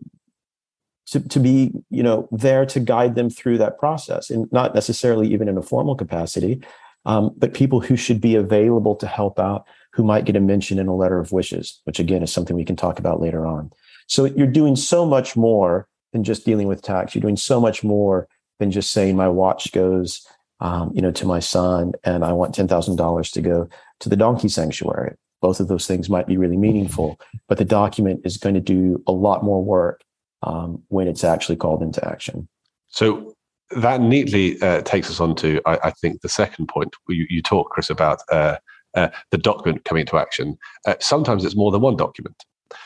to, 1.07 1.19
to 1.29 1.39
be 1.39 1.71
you 1.89 2.03
know 2.03 2.27
there 2.31 2.65
to 2.65 2.79
guide 2.79 3.15
them 3.15 3.29
through 3.29 3.57
that 3.57 3.77
process 3.77 4.29
and 4.29 4.51
not 4.51 4.73
necessarily 4.73 5.31
even 5.31 5.47
in 5.47 5.57
a 5.57 5.61
formal 5.61 5.95
capacity 5.95 6.61
um, 7.05 7.31
but 7.37 7.53
people 7.53 7.81
who 7.81 7.97
should 7.97 8.21
be 8.21 8.35
available 8.35 8.95
to 8.95 9.07
help 9.07 9.39
out 9.39 9.65
who 9.93 10.03
might 10.03 10.25
get 10.25 10.35
a 10.35 10.39
mention 10.39 10.79
in 10.79 10.87
a 10.87 10.95
letter 10.95 11.19
of 11.19 11.31
wishes 11.31 11.81
which 11.83 11.99
again 11.99 12.23
is 12.23 12.31
something 12.31 12.55
we 12.55 12.65
can 12.65 12.75
talk 12.75 12.99
about 12.99 13.21
later 13.21 13.45
on 13.45 13.71
so 14.07 14.25
you're 14.25 14.47
doing 14.47 14.75
so 14.75 15.05
much 15.05 15.35
more 15.35 15.87
than 16.11 16.23
just 16.23 16.45
dealing 16.45 16.67
with 16.67 16.81
tax 16.81 17.13
you're 17.13 17.21
doing 17.21 17.37
so 17.37 17.59
much 17.59 17.83
more 17.83 18.27
than 18.59 18.71
just 18.71 18.91
saying 18.91 19.15
my 19.15 19.27
watch 19.27 19.71
goes 19.71 20.25
um, 20.63 20.91
you 20.95 21.01
know, 21.01 21.11
to 21.11 21.25
my 21.25 21.39
son, 21.39 21.91
and 22.05 22.23
I 22.23 22.31
want 22.31 22.55
ten 22.55 22.69
thousand 22.69 22.95
dollars 22.95 23.29
to 23.31 23.41
go 23.41 23.67
to 23.99 24.09
the 24.09 24.15
donkey 24.15 24.47
sanctuary. 24.47 25.15
Both 25.41 25.59
of 25.59 25.67
those 25.67 25.85
things 25.85 26.09
might 26.09 26.25
be 26.25 26.37
really 26.37 26.55
meaningful, 26.55 27.19
but 27.49 27.57
the 27.57 27.65
document 27.65 28.21
is 28.23 28.37
going 28.37 28.55
to 28.55 28.61
do 28.61 29.03
a 29.05 29.11
lot 29.11 29.43
more 29.43 29.61
work 29.61 30.01
um, 30.43 30.81
when 30.89 31.07
it's 31.07 31.23
actually 31.23 31.55
called 31.55 31.81
into 31.81 32.05
action. 32.07 32.47
So 32.87 33.33
that 33.71 34.01
neatly 34.01 34.61
uh, 34.61 34.81
takes 34.81 35.09
us 35.09 35.19
on 35.19 35.35
to, 35.35 35.61
I, 35.65 35.79
I, 35.85 35.91
think, 35.91 36.21
the 36.21 36.29
second 36.29 36.67
point. 36.67 36.95
You, 37.09 37.25
you 37.29 37.41
talk, 37.41 37.69
Chris, 37.71 37.89
about 37.89 38.21
uh, 38.31 38.57
uh, 38.93 39.09
the 39.31 39.37
document 39.37 39.85
coming 39.85 40.01
into 40.01 40.17
action. 40.17 40.57
Uh, 40.85 40.95
sometimes 40.99 41.43
it's 41.43 41.55
more 41.55 41.71
than 41.71 41.81
one 41.81 41.97
document. 41.97 42.35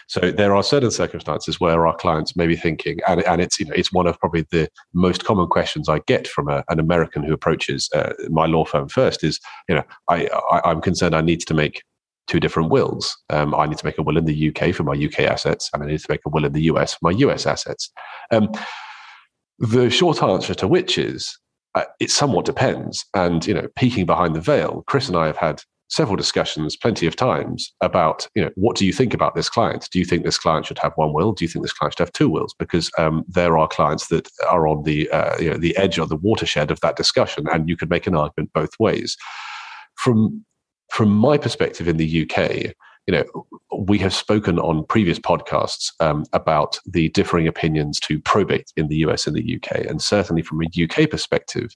So 0.07 0.31
there 0.31 0.55
are 0.55 0.63
certain 0.63 0.91
circumstances 0.91 1.59
where 1.59 1.87
our 1.87 1.95
clients 1.95 2.35
may 2.35 2.47
be 2.47 2.55
thinking, 2.55 2.99
and, 3.07 3.23
and 3.23 3.41
it's 3.41 3.59
you 3.59 3.65
know 3.65 3.73
it's 3.73 3.93
one 3.93 4.07
of 4.07 4.19
probably 4.19 4.45
the 4.51 4.69
most 4.93 5.23
common 5.23 5.47
questions 5.47 5.87
I 5.87 5.99
get 6.07 6.27
from 6.27 6.49
a, 6.49 6.63
an 6.69 6.79
American 6.79 7.23
who 7.23 7.33
approaches 7.33 7.89
uh, 7.95 8.13
my 8.29 8.45
law 8.45 8.65
firm 8.65 8.89
first 8.89 9.23
is, 9.23 9.39
you 9.69 9.75
know, 9.75 9.83
I, 10.09 10.27
I 10.51 10.71
am 10.71 10.81
concerned 10.81 11.15
I 11.15 11.21
need 11.21 11.41
to 11.41 11.53
make 11.53 11.83
two 12.27 12.39
different 12.39 12.69
wills. 12.69 13.17
Um, 13.29 13.55
I 13.55 13.65
need 13.65 13.77
to 13.77 13.85
make 13.85 13.97
a 13.97 14.03
will 14.03 14.17
in 14.17 14.25
the 14.25 14.49
UK 14.49 14.73
for 14.73 14.83
my 14.83 14.93
UK 14.93 15.21
assets, 15.21 15.69
and 15.73 15.83
I 15.83 15.87
need 15.87 15.99
to 15.99 16.07
make 16.09 16.21
a 16.25 16.29
will 16.29 16.45
in 16.45 16.53
the 16.53 16.63
US 16.63 16.93
for 16.93 17.11
my 17.11 17.11
US 17.11 17.45
assets. 17.45 17.91
Um, 18.31 18.49
the 19.59 19.89
short 19.89 20.21
answer 20.21 20.53
to 20.55 20.67
which 20.67 20.97
is 20.97 21.37
uh, 21.75 21.85
it 21.99 22.11
somewhat 22.11 22.45
depends. 22.45 23.05
And 23.13 23.45
you 23.45 23.53
know, 23.53 23.67
peeking 23.75 24.05
behind 24.05 24.35
the 24.35 24.41
veil, 24.41 24.83
Chris 24.87 25.07
and 25.07 25.17
I 25.17 25.27
have 25.27 25.37
had 25.37 25.61
several 25.89 26.17
discussions 26.17 26.75
plenty 26.75 27.07
of 27.07 27.15
times 27.15 27.73
about 27.81 28.27
you 28.35 28.43
know 28.43 28.51
what 28.55 28.75
do 28.75 28.85
you 28.85 28.91
think 28.91 29.13
about 29.13 29.35
this 29.35 29.47
client 29.47 29.87
do 29.89 29.99
you 29.99 30.03
think 30.03 30.25
this 30.25 30.37
client 30.37 30.65
should 30.65 30.77
have 30.79 30.91
one 30.95 31.13
will 31.13 31.31
do 31.31 31.45
you 31.45 31.49
think 31.49 31.63
this 31.63 31.71
client 31.71 31.93
should 31.93 31.99
have 31.99 32.11
two 32.11 32.27
wills 32.27 32.53
because 32.59 32.91
um, 32.97 33.23
there 33.27 33.57
are 33.57 33.69
clients 33.69 34.07
that 34.07 34.27
are 34.49 34.67
on 34.67 34.83
the 34.83 35.09
uh, 35.11 35.37
you 35.39 35.49
know 35.49 35.57
the 35.57 35.75
edge 35.77 35.97
or 35.97 36.05
the 36.05 36.17
watershed 36.17 36.71
of 36.71 36.79
that 36.81 36.97
discussion 36.97 37.45
and 37.53 37.69
you 37.69 37.77
could 37.77 37.89
make 37.89 38.05
an 38.05 38.15
argument 38.15 38.51
both 38.53 38.71
ways 38.79 39.15
from 39.95 40.43
from 40.89 41.09
my 41.09 41.37
perspective 41.37 41.87
in 41.87 41.97
the 41.97 42.23
uk 42.23 42.73
you 43.07 43.13
know, 43.13 43.47
we 43.73 43.97
have 43.99 44.13
spoken 44.13 44.59
on 44.59 44.85
previous 44.85 45.17
podcasts 45.17 45.93
um, 46.01 46.25
about 46.33 46.77
the 46.85 47.09
differing 47.09 47.47
opinions 47.47 47.99
to 48.01 48.19
probate 48.19 48.71
in 48.75 48.89
the 48.89 48.97
US 48.97 49.25
and 49.25 49.35
the 49.35 49.55
UK. 49.55 49.85
And 49.85 50.01
certainly 50.01 50.41
from 50.41 50.61
a 50.61 50.83
UK 50.83 51.09
perspective, 51.09 51.73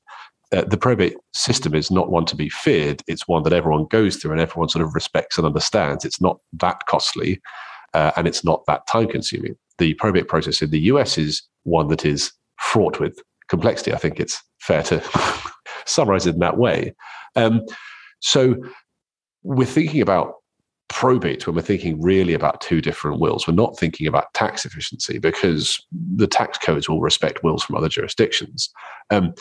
uh, 0.52 0.66
the 0.66 0.78
probate 0.78 1.16
system 1.34 1.74
is 1.74 1.90
not 1.90 2.12
one 2.12 2.26
to 2.26 2.36
be 2.36 2.50
feared. 2.50 3.02
It's 3.08 3.30
one 3.30 3.44
that 3.44 3.54
everyone 3.54 3.86
goes 3.86 4.18
through 4.18 4.34
and 4.34 4.42
everyone 4.42 4.68
sort 4.68 4.84
of 4.84 4.94
respects 4.94 5.38
and 5.38 5.48
understands. 5.48 6.04
It's 6.04 6.20
not 6.20 6.38
that 6.60 6.86
costly 6.88 7.40
uh, 7.94 8.12
and 8.18 8.28
it's 8.28 8.44
not 8.44 8.66
that 8.68 8.86
time 8.88 9.08
consuming. 9.08 9.56
The 9.78 9.94
probate 9.94 10.28
process 10.28 10.62
in 10.62 10.72
the 10.72 10.82
US 10.82 11.18
is 11.18 11.42
one 11.64 11.88
that 11.88 12.06
is 12.06 12.34
fraught 12.60 13.00
with 13.00 13.18
complexity. 13.48 13.94
I 13.94 13.98
think 13.98 14.20
it's 14.20 14.42
fair 14.60 14.84
to 14.84 15.02
summarize 15.86 16.28
it 16.28 16.34
in 16.34 16.40
that 16.40 16.58
way. 16.58 16.94
Um, 17.38 17.62
so 18.20 18.56
we're 19.44 19.66
thinking 19.66 20.02
about 20.02 20.36
probate 20.92 21.48
when 21.48 21.56
we're 21.56 21.62
thinking 21.62 22.02
really 22.02 22.34
about 22.34 22.60
two 22.60 22.82
different 22.82 23.20
wills. 23.20 23.48
We're 23.48 23.54
not 23.54 23.78
thinking 23.80 24.08
about 24.08 24.34
tax 24.34 24.66
efficiency 24.66 25.20
because 25.20 25.80
the 26.16 26.28
tax 26.28 26.58
codes 26.58 26.90
will 26.90 27.00
respect 27.00 27.44
wills 27.44 27.64
from 27.64 27.78
other 27.78 27.90
jurisdictions. 27.90 28.70
Um, 29.10 29.34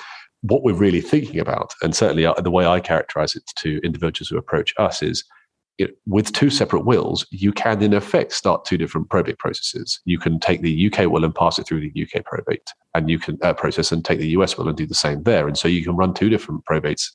what 0.42 0.62
we're 0.62 0.75
really 0.75 1.00
thinking 1.00 1.40
about, 1.40 1.75
and 1.83 1.95
certainly 1.95 2.25
uh, 2.25 2.35
the 2.35 2.50
way 2.50 2.66
I 2.66 2.80
characterize 2.80 3.35
it 3.35 3.42
to 3.59 3.80
individuals 3.85 4.28
who 4.28 4.38
approach 4.38 4.73
us, 4.78 5.02
is 5.02 5.25
it, 5.78 5.99
with 6.07 6.33
two 6.33 6.50
separate 6.50 6.85
wills, 6.85 7.26
you 7.30 7.52
can 7.52 7.83
in 7.83 7.95
effect 7.95 8.33
start 8.33 8.64
two 8.64 8.78
different 8.78 9.11
probate 9.11 9.38
processes. 9.38 10.00
You 10.04 10.19
can 10.19 10.38
take 10.38 10.62
the 10.62 10.92
UK 10.92 11.11
will 11.11 11.25
and 11.25 11.35
pass 11.35 11.59
it 11.59 11.66
through 11.66 11.80
the 11.80 12.02
UK 12.02 12.25
probate, 12.25 12.71
and 12.95 13.11
you 13.11 13.19
can 13.19 13.38
uh, 13.42 13.54
process 13.54 13.90
and 13.90 14.04
take 14.04 14.21
the 14.21 14.28
US 14.28 14.57
will 14.57 14.69
and 14.69 14.76
do 14.76 14.87
the 14.87 14.95
same 14.95 15.23
there. 15.25 15.49
And 15.49 15.59
so 15.59 15.69
you 15.69 15.83
can 15.83 15.97
run 15.97 16.14
two 16.14 16.28
different 16.28 16.64
probates 16.64 17.11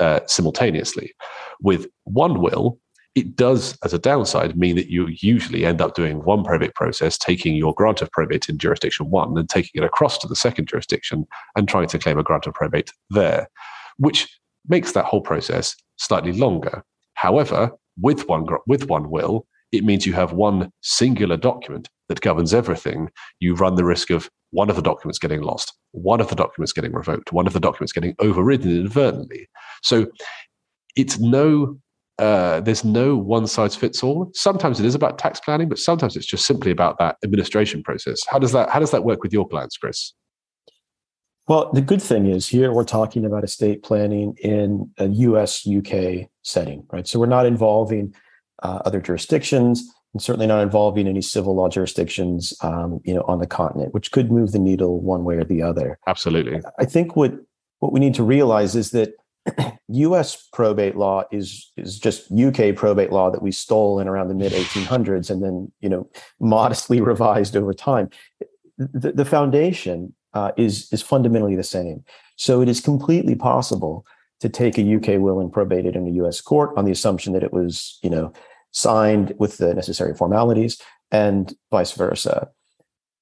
uh, 0.00 0.20
simultaneously. 0.26 1.12
With 1.60 1.86
one 2.04 2.40
will, 2.40 2.78
it 3.14 3.36
does, 3.36 3.78
as 3.84 3.94
a 3.94 3.98
downside, 3.98 4.58
mean 4.58 4.74
that 4.74 4.90
you 4.90 5.06
usually 5.20 5.64
end 5.64 5.80
up 5.80 5.94
doing 5.94 6.24
one 6.24 6.42
probate 6.42 6.74
process, 6.74 7.16
taking 7.16 7.54
your 7.54 7.72
grant 7.74 8.02
of 8.02 8.10
probate 8.10 8.48
in 8.48 8.58
jurisdiction 8.58 9.08
one 9.10 9.38
and 9.38 9.48
taking 9.48 9.82
it 9.82 9.86
across 9.86 10.18
to 10.18 10.26
the 10.26 10.34
second 10.34 10.66
jurisdiction 10.66 11.24
and 11.54 11.68
trying 11.68 11.86
to 11.88 11.98
claim 11.98 12.18
a 12.18 12.24
grant 12.24 12.46
of 12.46 12.54
probate 12.54 12.90
there, 13.10 13.48
which 13.98 14.28
makes 14.68 14.92
that 14.92 15.04
whole 15.04 15.20
process 15.20 15.76
slightly 15.96 16.32
longer. 16.32 16.82
However, 17.14 17.70
with 18.00 18.28
one, 18.28 18.46
with 18.66 18.88
one 18.88 19.10
will, 19.10 19.46
it 19.70 19.84
means 19.84 20.06
you 20.06 20.12
have 20.12 20.32
one 20.32 20.72
singular 20.82 21.36
document 21.36 21.88
that 22.08 22.20
governs 22.20 22.52
everything. 22.52 23.10
You 23.38 23.54
run 23.54 23.76
the 23.76 23.84
risk 23.84 24.10
of 24.10 24.28
one 24.54 24.70
of 24.70 24.76
the 24.76 24.82
documents 24.82 25.18
getting 25.18 25.42
lost, 25.42 25.72
one 25.90 26.20
of 26.20 26.28
the 26.28 26.36
documents 26.36 26.72
getting 26.72 26.92
revoked, 26.92 27.32
one 27.32 27.46
of 27.46 27.52
the 27.52 27.60
documents 27.60 27.92
getting 27.92 28.14
overridden 28.20 28.70
inadvertently. 28.70 29.48
So 29.82 30.06
it's 30.96 31.18
no 31.18 31.78
uh, 32.20 32.60
there's 32.60 32.84
no 32.84 33.16
one 33.16 33.44
size 33.48 33.74
fits 33.74 34.00
all. 34.00 34.30
Sometimes 34.34 34.78
it 34.78 34.86
is 34.86 34.94
about 34.94 35.18
tax 35.18 35.40
planning, 35.40 35.68
but 35.68 35.80
sometimes 35.80 36.16
it's 36.16 36.26
just 36.26 36.46
simply 36.46 36.70
about 36.70 36.96
that 37.00 37.16
administration 37.24 37.82
process. 37.82 38.20
How 38.28 38.38
does 38.38 38.52
that 38.52 38.70
how 38.70 38.78
does 38.78 38.92
that 38.92 39.04
work 39.04 39.22
with 39.22 39.32
your 39.32 39.48
clients, 39.48 39.76
Chris? 39.76 40.14
Well, 41.48 41.70
the 41.72 41.82
good 41.82 42.00
thing 42.00 42.26
is 42.26 42.46
here 42.46 42.72
we're 42.72 42.84
talking 42.84 43.24
about 43.24 43.44
estate 43.44 43.82
planning 43.82 44.36
in 44.40 44.90
a 44.98 45.08
US 45.08 45.66
UK 45.66 46.28
setting, 46.42 46.86
right? 46.92 47.06
So 47.06 47.18
we're 47.18 47.26
not 47.26 47.46
involving 47.46 48.14
uh, 48.62 48.80
other 48.84 49.00
jurisdictions 49.00 49.93
and 50.14 50.22
certainly 50.22 50.46
not 50.46 50.62
involving 50.62 51.08
any 51.08 51.20
civil 51.20 51.56
law 51.56 51.68
jurisdictions, 51.68 52.54
um, 52.62 53.00
you 53.04 53.12
know, 53.12 53.22
on 53.22 53.40
the 53.40 53.46
continent, 53.46 53.92
which 53.92 54.12
could 54.12 54.30
move 54.30 54.52
the 54.52 54.58
needle 54.58 55.00
one 55.00 55.24
way 55.24 55.36
or 55.36 55.44
the 55.44 55.60
other. 55.60 55.98
Absolutely. 56.06 56.62
I 56.78 56.84
think 56.84 57.16
what 57.16 57.34
what 57.80 57.92
we 57.92 58.00
need 58.00 58.14
to 58.14 58.22
realize 58.22 58.74
is 58.76 58.92
that 58.92 59.14
U.S. 59.88 60.48
probate 60.52 60.96
law 60.96 61.24
is 61.32 61.70
is 61.76 61.98
just 61.98 62.30
UK 62.32 62.74
probate 62.74 63.12
law 63.12 63.30
that 63.30 63.42
we 63.42 63.50
stole 63.50 63.98
in 63.98 64.08
around 64.08 64.28
the 64.28 64.34
mid 64.34 64.52
1800s 64.52 65.30
and 65.30 65.42
then 65.42 65.70
you 65.80 65.88
know 65.88 66.08
modestly 66.40 67.00
revised 67.00 67.56
over 67.56 67.74
time. 67.74 68.08
The, 68.78 69.12
the 69.12 69.24
foundation 69.24 70.14
uh, 70.32 70.52
is 70.56 70.88
is 70.92 71.02
fundamentally 71.02 71.56
the 71.56 71.64
same. 71.64 72.04
So 72.36 72.60
it 72.62 72.68
is 72.68 72.80
completely 72.80 73.34
possible 73.34 74.06
to 74.40 74.48
take 74.48 74.78
a 74.78 74.96
UK 74.96 75.20
will 75.20 75.40
and 75.40 75.52
probate 75.52 75.86
it 75.86 75.96
in 75.96 76.06
a 76.06 76.10
U.S. 76.12 76.40
court 76.40 76.70
on 76.76 76.84
the 76.84 76.92
assumption 76.92 77.32
that 77.32 77.42
it 77.42 77.52
was 77.52 77.98
you 78.02 78.10
know 78.10 78.32
signed 78.74 79.32
with 79.38 79.56
the 79.56 79.72
necessary 79.72 80.14
formalities 80.14 80.80
and 81.10 81.54
vice 81.70 81.92
versa. 81.92 82.50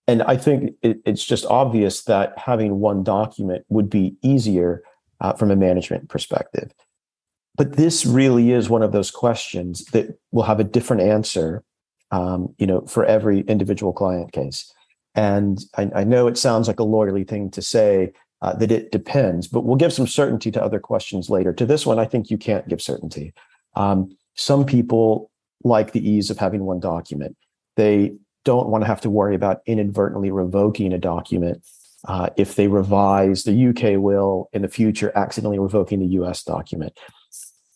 And 0.08 0.22
I 0.22 0.36
think 0.36 0.72
it, 0.82 1.00
it's 1.04 1.24
just 1.24 1.44
obvious 1.46 2.04
that 2.04 2.36
having 2.36 2.80
one 2.80 3.04
document 3.04 3.64
would 3.68 3.88
be 3.88 4.16
easier 4.22 4.82
uh, 5.20 5.34
from 5.34 5.50
a 5.50 5.56
management 5.56 6.08
perspective. 6.08 6.72
But 7.54 7.76
this 7.76 8.04
really 8.06 8.50
is 8.50 8.70
one 8.70 8.82
of 8.82 8.92
those 8.92 9.10
questions 9.10 9.84
that 9.92 10.18
will 10.32 10.42
have 10.44 10.58
a 10.58 10.64
different 10.64 11.02
answer, 11.02 11.62
um, 12.10 12.54
you 12.58 12.66
know, 12.66 12.80
for 12.86 13.04
every 13.04 13.40
individual 13.40 13.92
client 13.92 14.32
case. 14.32 14.72
And 15.14 15.62
I, 15.76 15.90
I 15.94 16.04
know 16.04 16.26
it 16.26 16.38
sounds 16.38 16.66
like 16.66 16.80
a 16.80 16.84
lawyerly 16.84 17.28
thing 17.28 17.50
to 17.50 17.62
say 17.62 18.12
uh, 18.40 18.54
that 18.54 18.72
it 18.72 18.90
depends, 18.90 19.46
but 19.46 19.64
we'll 19.64 19.76
give 19.76 19.92
some 19.92 20.06
certainty 20.06 20.50
to 20.50 20.64
other 20.64 20.80
questions 20.80 21.28
later. 21.28 21.52
To 21.52 21.66
this 21.66 21.84
one, 21.86 21.98
I 21.98 22.06
think 22.06 22.30
you 22.30 22.38
can't 22.38 22.66
give 22.66 22.80
certainty. 22.80 23.34
Um, 23.76 24.16
some 24.34 24.64
people 24.64 25.30
like 25.64 25.92
the 25.92 26.08
ease 26.08 26.30
of 26.30 26.38
having 26.38 26.64
one 26.64 26.80
document. 26.80 27.36
They 27.76 28.14
don't 28.44 28.68
want 28.68 28.82
to 28.82 28.88
have 28.88 29.00
to 29.02 29.10
worry 29.10 29.34
about 29.34 29.60
inadvertently 29.66 30.30
revoking 30.30 30.92
a 30.92 30.98
document 30.98 31.64
uh, 32.08 32.30
if 32.36 32.56
they 32.56 32.66
revise 32.66 33.44
the 33.44 33.68
UK 33.68 34.00
will 34.00 34.48
in 34.52 34.62
the 34.62 34.68
future, 34.68 35.12
accidentally 35.14 35.58
revoking 35.58 36.00
the 36.00 36.20
US 36.22 36.42
document. 36.42 36.98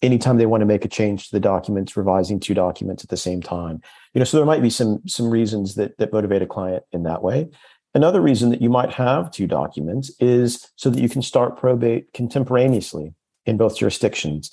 Anytime 0.03 0.37
they 0.37 0.47
want 0.47 0.61
to 0.61 0.67
make 0.67 0.85
a 0.85 0.89
change 0.89 1.27
to 1.29 1.33
the 1.33 1.41
documents, 1.41 1.97
revising 1.97 2.41
two 2.41 2.55
documents 2.55 3.03
at 3.03 3.11
the 3.11 3.17
same 3.17 3.41
time. 3.41 3.81
You 4.13 4.19
know, 4.19 4.25
so 4.25 4.37
there 4.37 4.47
might 4.47 4.63
be 4.63 4.71
some 4.71 5.01
some 5.07 5.31
reasons 5.31 5.75
that 5.77 5.97
that 5.99 6.13
motivate 6.13 6.43
a 6.43 6.47
client 6.47 6.85
in 6.93 7.05
that 7.05 7.23
way. 7.23 7.49
Another 7.95 8.21
reason 8.21 8.51
that 8.51 8.61
you 8.61 8.69
might 8.69 8.93
have 8.93 9.31
two 9.31 9.47
documents 9.47 10.11
is 10.21 10.69
so 10.77 10.91
that 10.91 11.01
you 11.01 11.09
can 11.09 11.23
start 11.23 11.57
probate 11.57 12.13
contemporaneously 12.13 13.15
in 13.47 13.57
both 13.57 13.79
jurisdictions. 13.79 14.51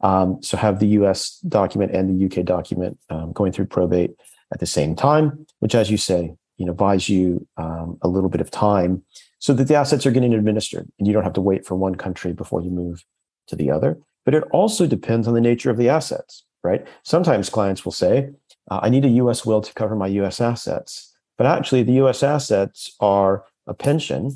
Um, 0.00 0.42
so 0.42 0.56
have 0.56 0.78
the 0.78 0.88
US 0.88 1.38
document 1.48 1.92
and 1.92 2.08
the 2.08 2.26
UK 2.26 2.44
document 2.44 2.98
um, 3.10 3.32
going 3.32 3.52
through 3.52 3.66
probate 3.66 4.12
at 4.52 4.60
the 4.60 4.66
same 4.66 4.94
time, 4.94 5.46
which, 5.60 5.74
as 5.74 5.90
you 5.90 5.96
say, 5.96 6.34
you 6.58 6.64
know 6.64 6.74
buys 6.74 7.08
you 7.08 7.46
um, 7.56 7.98
a 8.02 8.08
little 8.08 8.30
bit 8.30 8.40
of 8.40 8.50
time 8.50 9.02
so 9.38 9.52
that 9.52 9.68
the 9.68 9.74
assets 9.74 10.06
are 10.06 10.10
getting 10.10 10.32
administered 10.32 10.90
and 10.98 11.06
you 11.06 11.12
don't 11.12 11.24
have 11.24 11.34
to 11.34 11.40
wait 11.40 11.66
for 11.66 11.74
one 11.74 11.94
country 11.94 12.32
before 12.32 12.62
you 12.62 12.70
move 12.70 13.04
to 13.48 13.56
the 13.56 13.70
other. 13.70 13.98
But 14.24 14.34
it 14.34 14.42
also 14.52 14.86
depends 14.86 15.28
on 15.28 15.34
the 15.34 15.40
nature 15.40 15.70
of 15.70 15.76
the 15.76 15.88
assets 15.88 16.46
right? 16.66 16.86
Sometimes 17.04 17.48
clients 17.48 17.84
will 17.84 17.92
say 17.92 18.30
uh, 18.70 18.80
i 18.82 18.88
need 18.88 19.04
a 19.04 19.08
us 19.08 19.46
will 19.46 19.62
to 19.62 19.72
cover 19.74 19.94
my 19.94 20.08
us 20.08 20.40
assets. 20.40 21.14
But 21.38 21.46
actually 21.46 21.84
the 21.84 22.00
us 22.00 22.22
assets 22.22 22.94
are 23.00 23.44
a 23.66 23.74
pension 23.74 24.32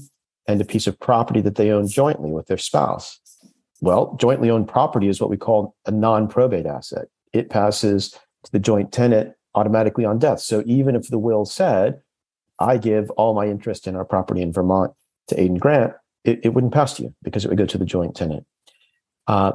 and 0.46 0.60
a 0.60 0.64
piece 0.64 0.86
of 0.86 0.98
property 0.98 1.40
that 1.42 1.56
they 1.56 1.70
own 1.70 1.88
jointly 1.88 2.30
with 2.30 2.46
their 2.46 2.58
spouse 2.58 3.19
well 3.80 4.16
jointly 4.20 4.50
owned 4.50 4.68
property 4.68 5.08
is 5.08 5.20
what 5.20 5.30
we 5.30 5.36
call 5.36 5.74
a 5.86 5.90
non-probate 5.90 6.66
asset 6.66 7.06
it 7.32 7.50
passes 7.50 8.10
to 8.44 8.52
the 8.52 8.58
joint 8.58 8.92
tenant 8.92 9.34
automatically 9.54 10.04
on 10.04 10.18
death 10.18 10.40
so 10.40 10.62
even 10.66 10.94
if 10.94 11.08
the 11.08 11.18
will 11.18 11.44
said 11.44 12.00
I 12.60 12.76
give 12.76 13.10
all 13.12 13.34
my 13.34 13.46
interest 13.46 13.86
in 13.86 13.96
our 13.96 14.04
property 14.04 14.42
in 14.42 14.52
Vermont 14.52 14.92
to 15.28 15.34
Aiden 15.34 15.58
Grant, 15.58 15.94
it, 16.24 16.40
it 16.44 16.50
wouldn't 16.50 16.74
pass 16.74 16.94
to 16.94 17.04
you 17.04 17.14
because 17.22 17.44
it 17.44 17.48
would 17.48 17.58
go 17.58 17.66
to 17.66 17.78
the 17.78 17.86
joint 17.86 18.14
tenant. 18.14 18.46
Uh, 19.26 19.52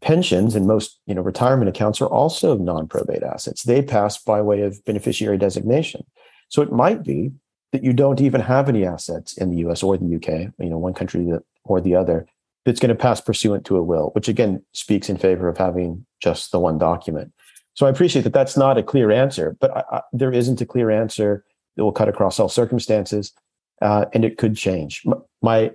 pensions 0.00 0.54
and 0.54 0.66
most 0.66 1.00
you 1.06 1.14
know 1.14 1.22
retirement 1.22 1.68
accounts 1.68 2.00
are 2.00 2.08
also 2.08 2.56
non-probate 2.56 3.22
assets. 3.22 3.62
They 3.62 3.82
pass 3.82 4.18
by 4.18 4.40
way 4.40 4.62
of 4.62 4.82
beneficiary 4.84 5.38
designation. 5.38 6.04
So 6.48 6.62
it 6.62 6.72
might 6.72 7.02
be 7.02 7.32
that 7.72 7.84
you 7.84 7.92
don't 7.92 8.20
even 8.20 8.40
have 8.40 8.68
any 8.68 8.86
assets 8.86 9.36
in 9.36 9.50
the 9.50 9.58
U.S. 9.58 9.82
or 9.82 9.96
the 9.98 10.06
U.K. 10.06 10.50
You 10.58 10.70
know, 10.70 10.78
one 10.78 10.94
country 10.94 11.30
or 11.64 11.80
the 11.80 11.94
other 11.94 12.26
that's 12.66 12.80
going 12.80 12.90
to 12.90 13.00
pass 13.00 13.20
pursuant 13.20 13.64
to 13.64 13.76
a 13.76 13.82
will, 13.82 14.10
which 14.14 14.28
again 14.28 14.62
speaks 14.72 15.08
in 15.08 15.16
favor 15.16 15.48
of 15.48 15.56
having 15.56 16.04
just 16.20 16.50
the 16.50 16.58
one 16.58 16.76
document. 16.76 17.32
So 17.74 17.86
I 17.86 17.90
appreciate 17.90 18.22
that 18.22 18.32
that's 18.32 18.56
not 18.56 18.76
a 18.76 18.82
clear 18.82 19.10
answer, 19.10 19.56
but 19.60 19.70
I, 19.70 19.84
I, 19.92 20.02
there 20.12 20.32
isn't 20.32 20.60
a 20.60 20.66
clear 20.66 20.90
answer 20.90 21.44
that 21.76 21.84
will 21.84 21.92
cut 21.92 22.08
across 22.08 22.40
all 22.40 22.48
circumstances, 22.48 23.32
uh, 23.80 24.06
and 24.12 24.24
it 24.24 24.36
could 24.36 24.56
change. 24.56 25.04
My 25.40 25.70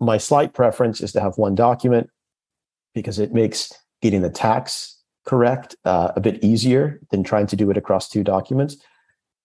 my 0.00 0.16
slight 0.16 0.54
preference 0.54 1.02
is 1.02 1.12
to 1.12 1.20
have 1.20 1.36
one 1.36 1.54
document 1.54 2.08
because 2.94 3.18
it 3.18 3.34
makes 3.34 3.70
getting 4.00 4.22
the 4.22 4.30
tax 4.30 4.98
correct 5.26 5.76
uh, 5.84 6.12
a 6.16 6.20
bit 6.20 6.42
easier 6.42 7.00
than 7.10 7.22
trying 7.22 7.46
to 7.48 7.56
do 7.56 7.70
it 7.70 7.76
across 7.76 8.08
two 8.08 8.24
documents. 8.24 8.78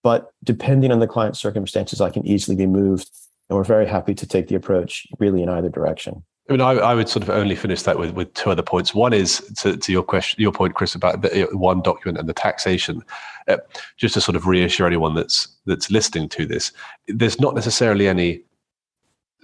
But 0.02 0.30
depending 0.42 0.92
on 0.92 1.00
the 1.00 1.06
client's 1.06 1.40
circumstances, 1.40 2.00
I 2.00 2.08
can 2.08 2.26
easily 2.26 2.56
be 2.56 2.66
moved, 2.66 3.10
and 3.50 3.58
we're 3.58 3.64
very 3.64 3.86
happy 3.86 4.14
to 4.14 4.26
take 4.26 4.48
the 4.48 4.54
approach 4.54 5.06
really 5.18 5.42
in 5.42 5.50
either 5.50 5.68
direction. 5.68 6.24
I 6.48 6.52
mean, 6.52 6.60
I, 6.60 6.72
I, 6.72 6.94
would 6.94 7.08
sort 7.08 7.24
of 7.24 7.30
only 7.30 7.56
finish 7.56 7.82
that 7.82 7.98
with, 7.98 8.12
with 8.12 8.32
two 8.34 8.50
other 8.50 8.62
points. 8.62 8.94
One 8.94 9.12
is 9.12 9.40
to, 9.58 9.76
to 9.76 9.92
your 9.92 10.04
question, 10.04 10.40
your 10.40 10.52
point, 10.52 10.74
Chris, 10.74 10.94
about 10.94 11.22
the 11.22 11.48
one 11.52 11.82
document 11.82 12.18
and 12.18 12.28
the 12.28 12.34
taxation. 12.34 13.02
Uh, 13.48 13.56
just 13.96 14.14
to 14.14 14.20
sort 14.20 14.36
of 14.36 14.46
reassure 14.46 14.86
anyone 14.86 15.14
that's 15.14 15.48
that's 15.66 15.90
listening 15.90 16.28
to 16.30 16.46
this, 16.46 16.72
there's 17.08 17.40
not 17.40 17.54
necessarily 17.54 18.06
any 18.06 18.42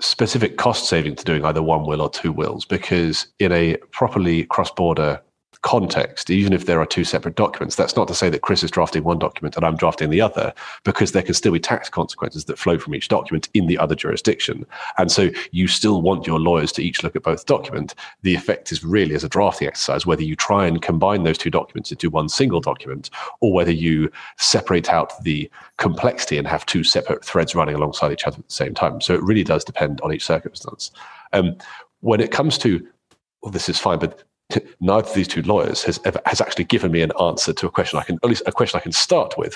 specific 0.00 0.56
cost 0.56 0.88
saving 0.88 1.14
to 1.16 1.24
doing 1.24 1.44
either 1.44 1.62
one 1.62 1.86
will 1.86 2.02
or 2.02 2.10
two 2.10 2.32
wills 2.32 2.64
because 2.64 3.26
in 3.38 3.52
a 3.52 3.76
properly 3.90 4.44
cross 4.44 4.70
border 4.70 5.20
context, 5.62 6.28
even 6.28 6.52
if 6.52 6.66
there 6.66 6.80
are 6.80 6.86
two 6.86 7.04
separate 7.04 7.36
documents. 7.36 7.76
That's 7.76 7.96
not 7.96 8.08
to 8.08 8.14
say 8.14 8.28
that 8.30 8.42
Chris 8.42 8.62
is 8.62 8.70
drafting 8.70 9.04
one 9.04 9.18
document 9.18 9.56
and 9.56 9.64
I'm 9.64 9.76
drafting 9.76 10.10
the 10.10 10.20
other, 10.20 10.52
because 10.84 11.12
there 11.12 11.22
can 11.22 11.34
still 11.34 11.52
be 11.52 11.60
tax 11.60 11.88
consequences 11.88 12.44
that 12.46 12.58
flow 12.58 12.78
from 12.78 12.94
each 12.94 13.08
document 13.08 13.48
in 13.54 13.66
the 13.66 13.78
other 13.78 13.94
jurisdiction. 13.94 14.66
And 14.98 15.10
so 15.10 15.30
you 15.52 15.68
still 15.68 16.02
want 16.02 16.26
your 16.26 16.40
lawyers 16.40 16.72
to 16.72 16.82
each 16.82 17.02
look 17.02 17.16
at 17.16 17.22
both 17.22 17.46
documents. 17.46 17.94
The 18.22 18.34
effect 18.34 18.72
is 18.72 18.84
really 18.84 19.14
as 19.14 19.24
a 19.24 19.28
drafting 19.28 19.68
exercise, 19.68 20.04
whether 20.04 20.22
you 20.22 20.36
try 20.36 20.66
and 20.66 20.82
combine 20.82 21.22
those 21.22 21.38
two 21.38 21.50
documents 21.50 21.92
into 21.92 22.10
one 22.10 22.28
single 22.28 22.60
document 22.60 23.10
or 23.40 23.52
whether 23.52 23.72
you 23.72 24.10
separate 24.38 24.90
out 24.90 25.22
the 25.22 25.48
complexity 25.78 26.38
and 26.38 26.46
have 26.46 26.66
two 26.66 26.82
separate 26.82 27.24
threads 27.24 27.54
running 27.54 27.76
alongside 27.76 28.12
each 28.12 28.26
other 28.26 28.38
at 28.38 28.48
the 28.48 28.52
same 28.52 28.74
time. 28.74 29.00
So 29.00 29.14
it 29.14 29.22
really 29.22 29.44
does 29.44 29.64
depend 29.64 30.00
on 30.00 30.12
each 30.12 30.24
circumstance. 30.24 30.90
Um, 31.32 31.56
when 32.00 32.20
it 32.20 32.32
comes 32.32 32.58
to 32.58 32.86
well, 33.42 33.50
this 33.50 33.68
is 33.68 33.78
fine, 33.78 33.98
but 33.98 34.22
neither 34.80 35.08
of 35.08 35.14
these 35.14 35.28
two 35.28 35.42
lawyers 35.42 35.82
has 35.84 36.00
ever 36.04 36.20
has 36.26 36.40
actually 36.40 36.64
given 36.64 36.92
me 36.92 37.02
an 37.02 37.12
answer 37.20 37.52
to 37.52 37.66
a 37.66 37.70
question 37.70 37.98
I 37.98 38.02
can 38.02 38.16
at 38.22 38.28
least 38.28 38.42
a 38.46 38.52
question 38.52 38.78
I 38.78 38.82
can 38.82 38.92
start 38.92 39.36
with. 39.36 39.54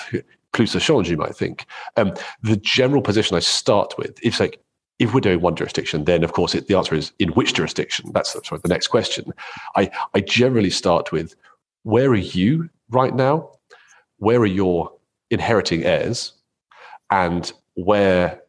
Plus 0.53 0.75
a 0.75 0.79
change, 0.79 1.09
you 1.09 1.17
might 1.17 1.35
think. 1.35 1.65
Um, 1.97 2.13
the 2.41 2.57
general 2.57 3.01
position 3.01 3.35
I 3.35 3.41
start 3.41 3.97
with, 3.97 4.17
if 4.23 4.39
like 4.39 4.59
if 4.99 5.13
we're 5.13 5.21
doing 5.21 5.41
one 5.41 5.55
jurisdiction, 5.55 6.05
then 6.05 6.23
of 6.23 6.33
course 6.33 6.55
it, 6.55 6.67
the 6.67 6.77
answer 6.77 6.95
is 6.95 7.11
in 7.19 7.29
which 7.29 7.53
jurisdiction. 7.53 8.11
That's 8.13 8.33
sorry, 8.47 8.61
the 8.61 8.69
next 8.69 8.87
question. 8.87 9.33
I 9.75 9.91
I 10.13 10.21
generally 10.21 10.71
start 10.71 11.11
with 11.11 11.35
where 11.83 12.09
are 12.09 12.15
you 12.15 12.69
right 12.89 13.15
now? 13.15 13.51
Where 14.17 14.39
are 14.39 14.45
your 14.45 14.91
inheriting 15.29 15.83
heirs? 15.83 16.33
And 17.09 17.51
where 17.75 18.41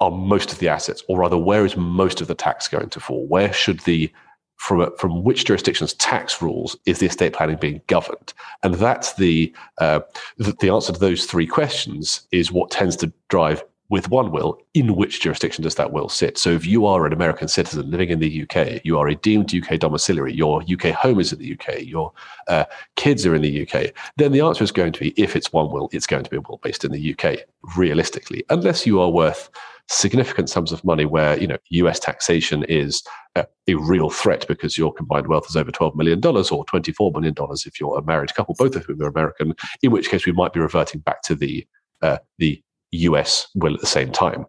are 0.00 0.10
most 0.10 0.52
of 0.52 0.58
the 0.58 0.68
assets, 0.68 1.02
or 1.08 1.18
rather, 1.18 1.38
where 1.38 1.64
is 1.64 1.76
most 1.76 2.20
of 2.20 2.26
the 2.26 2.34
tax 2.34 2.66
going 2.68 2.88
to 2.90 3.00
fall? 3.00 3.26
Where 3.26 3.52
should 3.52 3.80
the 3.80 4.10
from 4.56 4.80
a, 4.80 4.90
from 4.96 5.24
which 5.24 5.44
jurisdiction's 5.44 5.94
tax 5.94 6.40
rules 6.40 6.76
is 6.86 6.98
the 6.98 7.06
estate 7.06 7.32
planning 7.32 7.56
being 7.56 7.80
governed? 7.86 8.32
And 8.62 8.74
that's 8.74 9.14
the, 9.14 9.52
uh, 9.78 10.00
the, 10.38 10.70
answer 10.70 10.92
to 10.92 10.98
those 10.98 11.26
three 11.26 11.46
questions 11.46 12.22
is 12.32 12.52
what 12.52 12.70
tends 12.70 12.96
to 12.96 13.12
drive 13.28 13.62
with 13.92 14.08
one 14.08 14.30
will, 14.30 14.58
in 14.72 14.96
which 14.96 15.20
jurisdiction 15.20 15.62
does 15.62 15.74
that 15.74 15.92
will 15.92 16.08
sit? 16.08 16.38
So 16.38 16.48
if 16.48 16.64
you 16.64 16.86
are 16.86 17.04
an 17.04 17.12
American 17.12 17.46
citizen 17.46 17.90
living 17.90 18.08
in 18.08 18.20
the 18.20 18.42
UK, 18.42 18.80
you 18.84 18.98
are 18.98 19.06
a 19.06 19.14
deemed 19.14 19.54
UK 19.54 19.78
domiciliary, 19.78 20.32
your 20.32 20.62
UK 20.62 20.94
home 20.94 21.20
is 21.20 21.30
in 21.30 21.38
the 21.38 21.52
UK, 21.52 21.82
your 21.82 22.10
uh, 22.48 22.64
kids 22.96 23.26
are 23.26 23.34
in 23.34 23.42
the 23.42 23.68
UK, 23.68 23.92
then 24.16 24.32
the 24.32 24.40
answer 24.40 24.64
is 24.64 24.72
going 24.72 24.92
to 24.94 25.00
be 25.00 25.12
if 25.18 25.36
it's 25.36 25.52
one 25.52 25.70
will, 25.70 25.90
it's 25.92 26.06
going 26.06 26.24
to 26.24 26.30
be 26.30 26.38
a 26.38 26.40
will 26.40 26.58
based 26.62 26.86
in 26.86 26.90
the 26.90 27.14
UK, 27.14 27.40
realistically, 27.76 28.42
unless 28.48 28.86
you 28.86 28.98
are 28.98 29.10
worth 29.10 29.50
significant 29.92 30.48
sums 30.48 30.72
of 30.72 30.84
money 30.84 31.04
where 31.04 31.38
you 31.38 31.46
know 31.46 31.58
US 31.70 31.98
taxation 31.98 32.64
is 32.64 33.02
a, 33.36 33.46
a, 33.68 33.74
real 33.74 34.10
threat 34.10 34.46
because 34.48 34.78
your 34.78 34.92
combined 34.92 35.26
wealth 35.26 35.46
is 35.48 35.56
over 35.56 35.70
$12 35.70 35.94
million 35.94 36.18
or 36.24 36.64
$24 36.64 37.12
million 37.12 37.34
if 37.66 37.80
you're 37.80 37.98
a 37.98 38.04
married 38.04 38.34
couple, 38.34 38.54
both 38.58 38.76
of 38.76 38.84
whom 38.84 39.00
are 39.02 39.08
American, 39.08 39.54
in 39.82 39.90
which 39.90 40.08
case 40.10 40.26
we 40.26 40.32
might 40.32 40.52
be 40.52 40.60
reverting 40.60 41.00
back 41.00 41.22
to 41.22 41.34
the 41.34 41.66
uh, 42.02 42.18
the 42.38 42.62
US 42.92 43.48
will 43.54 43.74
at 43.74 43.80
the 43.80 43.86
same 43.86 44.10
time. 44.10 44.46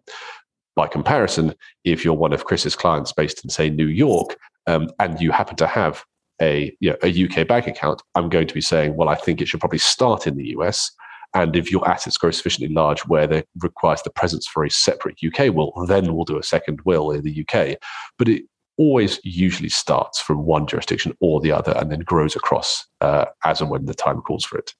By 0.76 0.88
comparison, 0.88 1.54
if 1.84 2.04
you're 2.04 2.14
one 2.14 2.32
of 2.32 2.44
Chris's 2.44 2.74
clients 2.74 3.12
based 3.12 3.44
in, 3.44 3.50
say, 3.50 3.70
New 3.70 3.86
York, 3.86 4.36
um, 4.66 4.88
and 4.98 5.20
you 5.20 5.30
happen 5.30 5.56
to 5.56 5.66
have 5.66 6.04
a, 6.42 6.76
you 6.80 6.90
know, 6.90 6.96
a 7.02 7.24
UK 7.24 7.46
bank 7.46 7.66
account, 7.66 8.02
I'm 8.14 8.28
going 8.28 8.48
to 8.48 8.54
be 8.54 8.60
saying, 8.60 8.96
well, 8.96 9.08
I 9.08 9.14
think 9.14 9.40
it 9.40 9.46
should 9.46 9.60
probably 9.60 9.78
start 9.78 10.26
in 10.26 10.36
the 10.36 10.48
US. 10.58 10.90
And 11.34 11.56
if 11.56 11.70
your 11.70 11.88
assets 11.88 12.16
grow 12.16 12.30
sufficiently 12.30 12.72
large 12.72 13.00
where 13.02 13.26
there 13.26 13.44
requires 13.60 14.02
the 14.02 14.10
presence 14.10 14.46
for 14.46 14.64
a 14.64 14.70
separate 14.70 15.18
UK 15.24 15.52
will, 15.52 15.72
then 15.86 16.14
we'll 16.14 16.24
do 16.24 16.38
a 16.38 16.42
second 16.42 16.80
will 16.84 17.10
in 17.10 17.22
the 17.22 17.44
UK. 17.46 17.76
But 18.18 18.28
it 18.28 18.44
always 18.76 19.20
usually 19.24 19.68
starts 19.68 20.20
from 20.20 20.44
one 20.44 20.66
jurisdiction 20.66 21.16
or 21.20 21.40
the 21.40 21.52
other 21.52 21.72
and 21.76 21.90
then 21.90 22.00
grows 22.00 22.34
across 22.36 22.86
uh, 23.00 23.26
as 23.44 23.60
and 23.60 23.70
when 23.70 23.86
the 23.86 23.94
time 23.94 24.20
calls 24.20 24.44
for 24.44 24.58
it. 24.58 24.74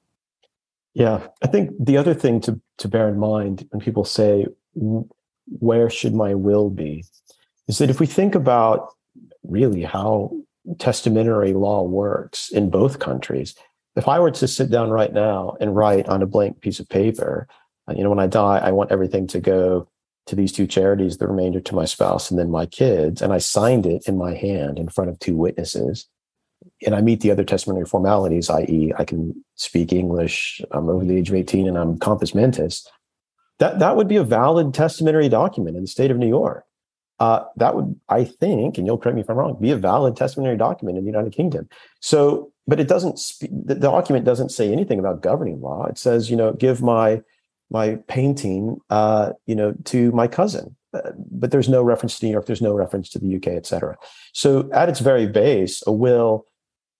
Yeah, 0.94 1.26
I 1.42 1.48
think 1.48 1.70
the 1.78 1.96
other 1.96 2.14
thing 2.14 2.40
to 2.42 2.60
to 2.78 2.88
bear 2.88 3.08
in 3.08 3.18
mind 3.18 3.66
when 3.70 3.80
people 3.80 4.04
say 4.04 4.46
where 5.46 5.90
should 5.90 6.14
my 6.14 6.34
will 6.34 6.70
be 6.70 7.04
is 7.68 7.78
that 7.78 7.90
if 7.90 8.00
we 8.00 8.06
think 8.06 8.34
about 8.34 8.88
really 9.42 9.82
how 9.82 10.32
testamentary 10.78 11.52
law 11.52 11.82
works 11.82 12.50
in 12.50 12.70
both 12.70 12.98
countries, 12.98 13.54
if 13.96 14.08
I 14.08 14.18
were 14.18 14.30
to 14.32 14.48
sit 14.48 14.70
down 14.70 14.90
right 14.90 15.12
now 15.12 15.56
and 15.60 15.76
write 15.76 16.08
on 16.08 16.22
a 16.22 16.26
blank 16.26 16.60
piece 16.60 16.80
of 16.80 16.88
paper, 16.88 17.46
uh, 17.88 17.94
you 17.96 18.02
know, 18.02 18.10
when 18.10 18.18
I 18.18 18.26
die, 18.26 18.58
I 18.58 18.72
want 18.72 18.90
everything 18.90 19.26
to 19.28 19.40
go 19.40 19.88
to 20.26 20.34
these 20.36 20.52
two 20.52 20.66
charities, 20.66 21.18
the 21.18 21.28
remainder 21.28 21.60
to 21.60 21.74
my 21.74 21.84
spouse 21.84 22.30
and 22.30 22.38
then 22.38 22.50
my 22.50 22.66
kids, 22.66 23.20
and 23.20 23.32
I 23.32 23.38
signed 23.38 23.86
it 23.86 24.08
in 24.08 24.16
my 24.16 24.34
hand 24.34 24.78
in 24.78 24.88
front 24.88 25.10
of 25.10 25.18
two 25.18 25.36
witnesses 25.36 26.08
and 26.84 26.94
I 26.94 27.00
meet 27.00 27.20
the 27.20 27.30
other 27.30 27.44
testamentary 27.44 27.86
formalities, 27.86 28.50
i.e., 28.50 28.92
I 28.96 29.04
can 29.04 29.44
speak 29.54 29.92
English, 29.92 30.60
I'm 30.70 30.88
over 30.88 31.04
the 31.04 31.16
age 31.16 31.28
of 31.28 31.34
18, 31.34 31.68
and 31.68 31.78
I'm 31.78 31.98
compos 31.98 32.34
mentis, 32.34 32.86
that, 33.58 33.78
that 33.78 33.96
would 33.96 34.08
be 34.08 34.16
a 34.16 34.24
valid 34.24 34.74
testamentary 34.74 35.28
document 35.28 35.76
in 35.76 35.82
the 35.82 35.88
state 35.88 36.10
of 36.10 36.16
New 36.16 36.28
York. 36.28 36.64
Uh, 37.20 37.44
that 37.56 37.76
would, 37.76 37.98
I 38.08 38.24
think, 38.24 38.76
and 38.76 38.86
you'll 38.86 38.98
correct 38.98 39.14
me 39.14 39.22
if 39.22 39.30
I'm 39.30 39.36
wrong, 39.36 39.56
be 39.60 39.70
a 39.70 39.76
valid 39.76 40.16
testamentary 40.16 40.56
document 40.56 40.98
in 40.98 41.04
the 41.04 41.10
United 41.10 41.32
Kingdom. 41.32 41.68
So, 42.00 42.52
but 42.66 42.80
it 42.80 42.88
doesn't, 42.88 43.18
spe- 43.18 43.50
the 43.50 43.74
document 43.74 44.24
doesn't 44.24 44.50
say 44.50 44.72
anything 44.72 44.98
about 44.98 45.22
governing 45.22 45.60
law. 45.60 45.86
It 45.86 45.98
says, 45.98 46.30
you 46.30 46.36
know, 46.36 46.52
give 46.52 46.82
my 46.82 47.22
my 47.70 47.96
painting, 48.08 48.78
uh, 48.90 49.32
you 49.46 49.54
know, 49.54 49.74
to 49.84 50.12
my 50.12 50.28
cousin. 50.28 50.76
Uh, 50.92 51.10
but 51.16 51.50
there's 51.50 51.68
no 51.68 51.82
reference 51.82 52.18
to 52.18 52.26
New 52.26 52.30
York. 52.30 52.46
There's 52.46 52.62
no 52.62 52.72
reference 52.72 53.08
to 53.10 53.18
the 53.18 53.36
UK, 53.36 53.48
et 53.48 53.66
cetera. 53.66 53.96
So, 54.32 54.70
at 54.72 54.88
its 54.88 55.00
very 55.00 55.26
base, 55.26 55.82
a 55.86 55.92
will 55.92 56.46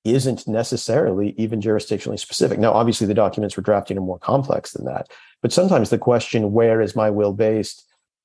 isn't 0.05 0.47
necessarily 0.47 1.35
even 1.39 1.61
jurisdictionally 1.61 2.19
specific. 2.19 2.59
Now, 2.59 2.73
obviously, 2.73 3.07
the 3.07 3.15
documents 3.15 3.57
we're 3.57 3.63
drafting 3.63 3.97
are 3.97 4.03
more 4.03 4.19
complex 4.19 4.73
than 4.73 4.85
that, 4.87 5.09
but 5.43 5.53
sometimes 5.53 5.91
the 5.91 5.99
question, 5.99 6.53
where 6.53 6.81
is 6.81 6.97
my 6.97 7.09
will 7.09 7.33
based, 7.33 7.85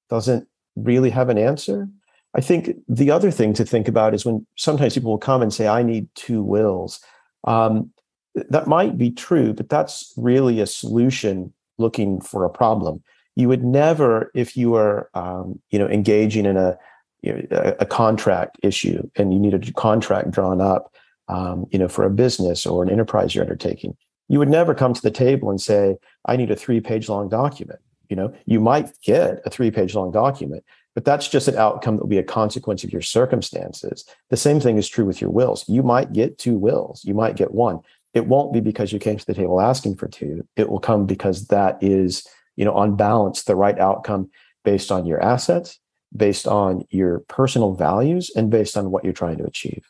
doesn't 0.10 0.48
really 0.76 1.10
have 1.12 1.30
an 1.30 1.38
answer. 1.38 1.88
I 2.36 2.42
think 2.42 2.76
the 2.88 3.12
other 3.12 3.32
thing 3.32 3.54
to 3.54 3.66
think 3.66 3.88
about 3.88 4.14
is 4.14 4.26
when 4.26 4.46
sometimes 4.56 4.94
people 4.94 5.12
will 5.12 5.18
come 5.18 5.42
and 5.42 5.54
say, 5.54 5.68
I 5.68 5.84
need 5.84 6.08
two 6.16 6.44
wills. 6.44 7.00
Um, 7.46 7.92
that 8.36 8.68
might 8.68 8.98
be 8.98 9.12
true, 9.12 9.54
but 9.54 9.70
that's 9.70 10.14
really 10.18 10.60
a 10.60 10.68
solution 10.68 11.54
looking 11.78 12.22
for 12.22 12.46
a 12.46 12.50
problem. 12.50 13.04
You 13.36 13.48
would 13.48 13.64
never, 13.64 14.32
if 14.36 14.56
you 14.56 14.72
were, 14.72 15.10
um, 15.14 15.60
you 15.72 15.80
know, 15.80 15.88
engaging 15.88 16.46
in 16.46 16.58
a, 16.58 16.78
you 17.22 17.34
know, 17.34 17.42
a, 17.52 17.76
a 17.80 17.86
contract 17.86 18.58
issue 18.64 19.10
and 19.16 19.34
you 19.34 19.40
need 19.40 19.54
a 19.54 19.74
contract 19.74 20.32
drawn 20.32 20.62
up, 20.62 20.94
um, 21.28 21.66
you 21.72 21.80
know, 21.80 21.88
for 21.88 22.04
a 22.04 22.10
business 22.10 22.66
or 22.66 22.84
an 22.84 22.90
enterprise 22.90 23.34
you're 23.34 23.44
undertaking, 23.44 23.96
you 24.28 24.40
would 24.40 24.50
never 24.50 24.74
come 24.76 24.94
to 24.94 25.02
the 25.02 25.12
table 25.12 25.50
and 25.50 25.62
say, 25.62 25.98
I 26.26 26.36
need 26.36 26.52
a 26.52 26.56
three 26.56 26.82
page 26.82 27.10
long 27.10 27.30
document. 27.30 27.80
You 28.10 28.16
know, 28.16 28.34
you 28.46 28.60
might 28.60 28.92
get 29.04 29.42
a 29.46 29.50
three 29.50 29.72
page 29.72 29.96
long 29.96 30.12
document, 30.12 30.64
but 30.96 31.06
that's 31.06 31.28
just 31.28 31.48
an 31.48 31.56
outcome 31.58 31.96
that 31.96 32.04
will 32.04 32.10
be 32.10 32.18
a 32.18 32.24
consequence 32.24 32.84
of 32.84 32.92
your 32.92 33.02
circumstances. 33.02 34.06
The 34.30 34.38
same 34.38 34.60
thing 34.60 34.78
is 34.78 34.90
true 34.90 35.06
with 35.06 35.22
your 35.22 35.30
wills. 35.30 35.68
You 35.68 35.84
might 35.84 36.14
get 36.14 36.38
two 36.38 36.58
wills, 36.58 37.04
you 37.06 37.14
might 37.14 37.36
get 37.36 37.54
one. 37.54 37.80
It 38.14 38.26
won't 38.26 38.54
be 38.54 38.60
because 38.60 38.92
you 38.92 39.00
came 39.00 39.18
to 39.18 39.26
the 39.26 39.36
table 39.36 39.62
asking 39.62 39.96
for 39.96 40.08
two. 40.08 40.48
It 40.56 40.70
will 40.70 40.80
come 40.80 41.06
because 41.06 41.48
that 41.48 41.78
is, 41.82 42.28
you 42.56 42.66
know, 42.66 42.74
on 42.74 42.96
balance, 42.96 43.44
the 43.44 43.56
right 43.56 43.78
outcome 43.78 44.32
based 44.64 44.92
on 44.92 45.06
your 45.06 45.24
assets 45.24 45.80
based 46.16 46.48
on 46.48 46.86
your 46.90 47.20
personal 47.28 47.74
values 47.74 48.32
and 48.36 48.50
based 48.50 48.78
on 48.78 48.92
what 48.92 49.04
you're 49.04 49.14
trying 49.14 49.38
to 49.38 49.44
achieve. 49.44 49.86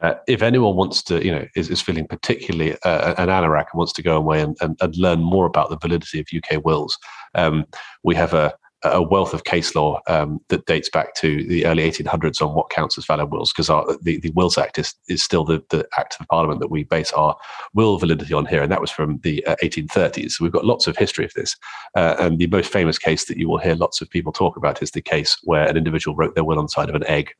Uh, 0.00 0.14
if 0.28 0.42
anyone 0.42 0.76
wants 0.76 1.02
to, 1.02 1.24
you 1.24 1.32
know, 1.32 1.44
is, 1.56 1.68
is 1.70 1.80
feeling 1.80 2.06
particularly 2.06 2.76
uh, 2.84 3.14
an 3.18 3.28
anorak 3.28 3.66
and 3.72 3.78
wants 3.78 3.92
to 3.92 4.02
go 4.02 4.16
away 4.16 4.40
and, 4.40 4.56
and, 4.60 4.76
and, 4.80 4.96
learn 4.96 5.20
more 5.20 5.44
about 5.44 5.70
the 5.70 5.76
validity 5.76 6.20
of 6.20 6.26
UK 6.32 6.64
wills, 6.64 6.96
um, 7.34 7.64
we 8.04 8.14
have 8.14 8.32
a, 8.32 8.54
a 8.84 9.02
wealth 9.02 9.34
of 9.34 9.44
case 9.44 9.74
law 9.74 10.00
um, 10.06 10.40
that 10.48 10.66
dates 10.66 10.88
back 10.88 11.14
to 11.16 11.44
the 11.48 11.66
early 11.66 11.90
1800s 11.90 12.40
on 12.40 12.54
what 12.54 12.70
counts 12.70 12.96
as 12.96 13.06
valid 13.06 13.30
wills, 13.30 13.52
because 13.52 13.66
the, 14.02 14.18
the 14.20 14.30
Wills 14.30 14.56
Act 14.56 14.78
is, 14.78 14.94
is 15.08 15.22
still 15.22 15.44
the, 15.44 15.62
the 15.70 15.86
act 15.98 16.16
of 16.20 16.28
Parliament 16.28 16.60
that 16.60 16.70
we 16.70 16.84
base 16.84 17.12
our 17.12 17.36
will 17.74 17.98
validity 17.98 18.32
on 18.32 18.46
here, 18.46 18.62
and 18.62 18.70
that 18.70 18.80
was 18.80 18.90
from 18.90 19.18
the 19.22 19.44
uh, 19.46 19.56
1830s. 19.62 20.32
So 20.32 20.44
we've 20.44 20.52
got 20.52 20.64
lots 20.64 20.86
of 20.86 20.96
history 20.96 21.24
of 21.24 21.32
this. 21.34 21.56
Uh, 21.96 22.16
and 22.20 22.38
the 22.38 22.46
most 22.46 22.72
famous 22.72 22.98
case 22.98 23.24
that 23.24 23.36
you 23.36 23.48
will 23.48 23.58
hear 23.58 23.74
lots 23.74 24.00
of 24.00 24.08
people 24.10 24.32
talk 24.32 24.56
about 24.56 24.82
is 24.82 24.92
the 24.92 25.02
case 25.02 25.36
where 25.42 25.66
an 25.66 25.76
individual 25.76 26.16
wrote 26.16 26.34
their 26.34 26.44
will 26.44 26.58
on 26.58 26.66
the 26.66 26.70
side 26.70 26.88
of 26.88 26.94
an 26.94 27.06
egg. 27.06 27.32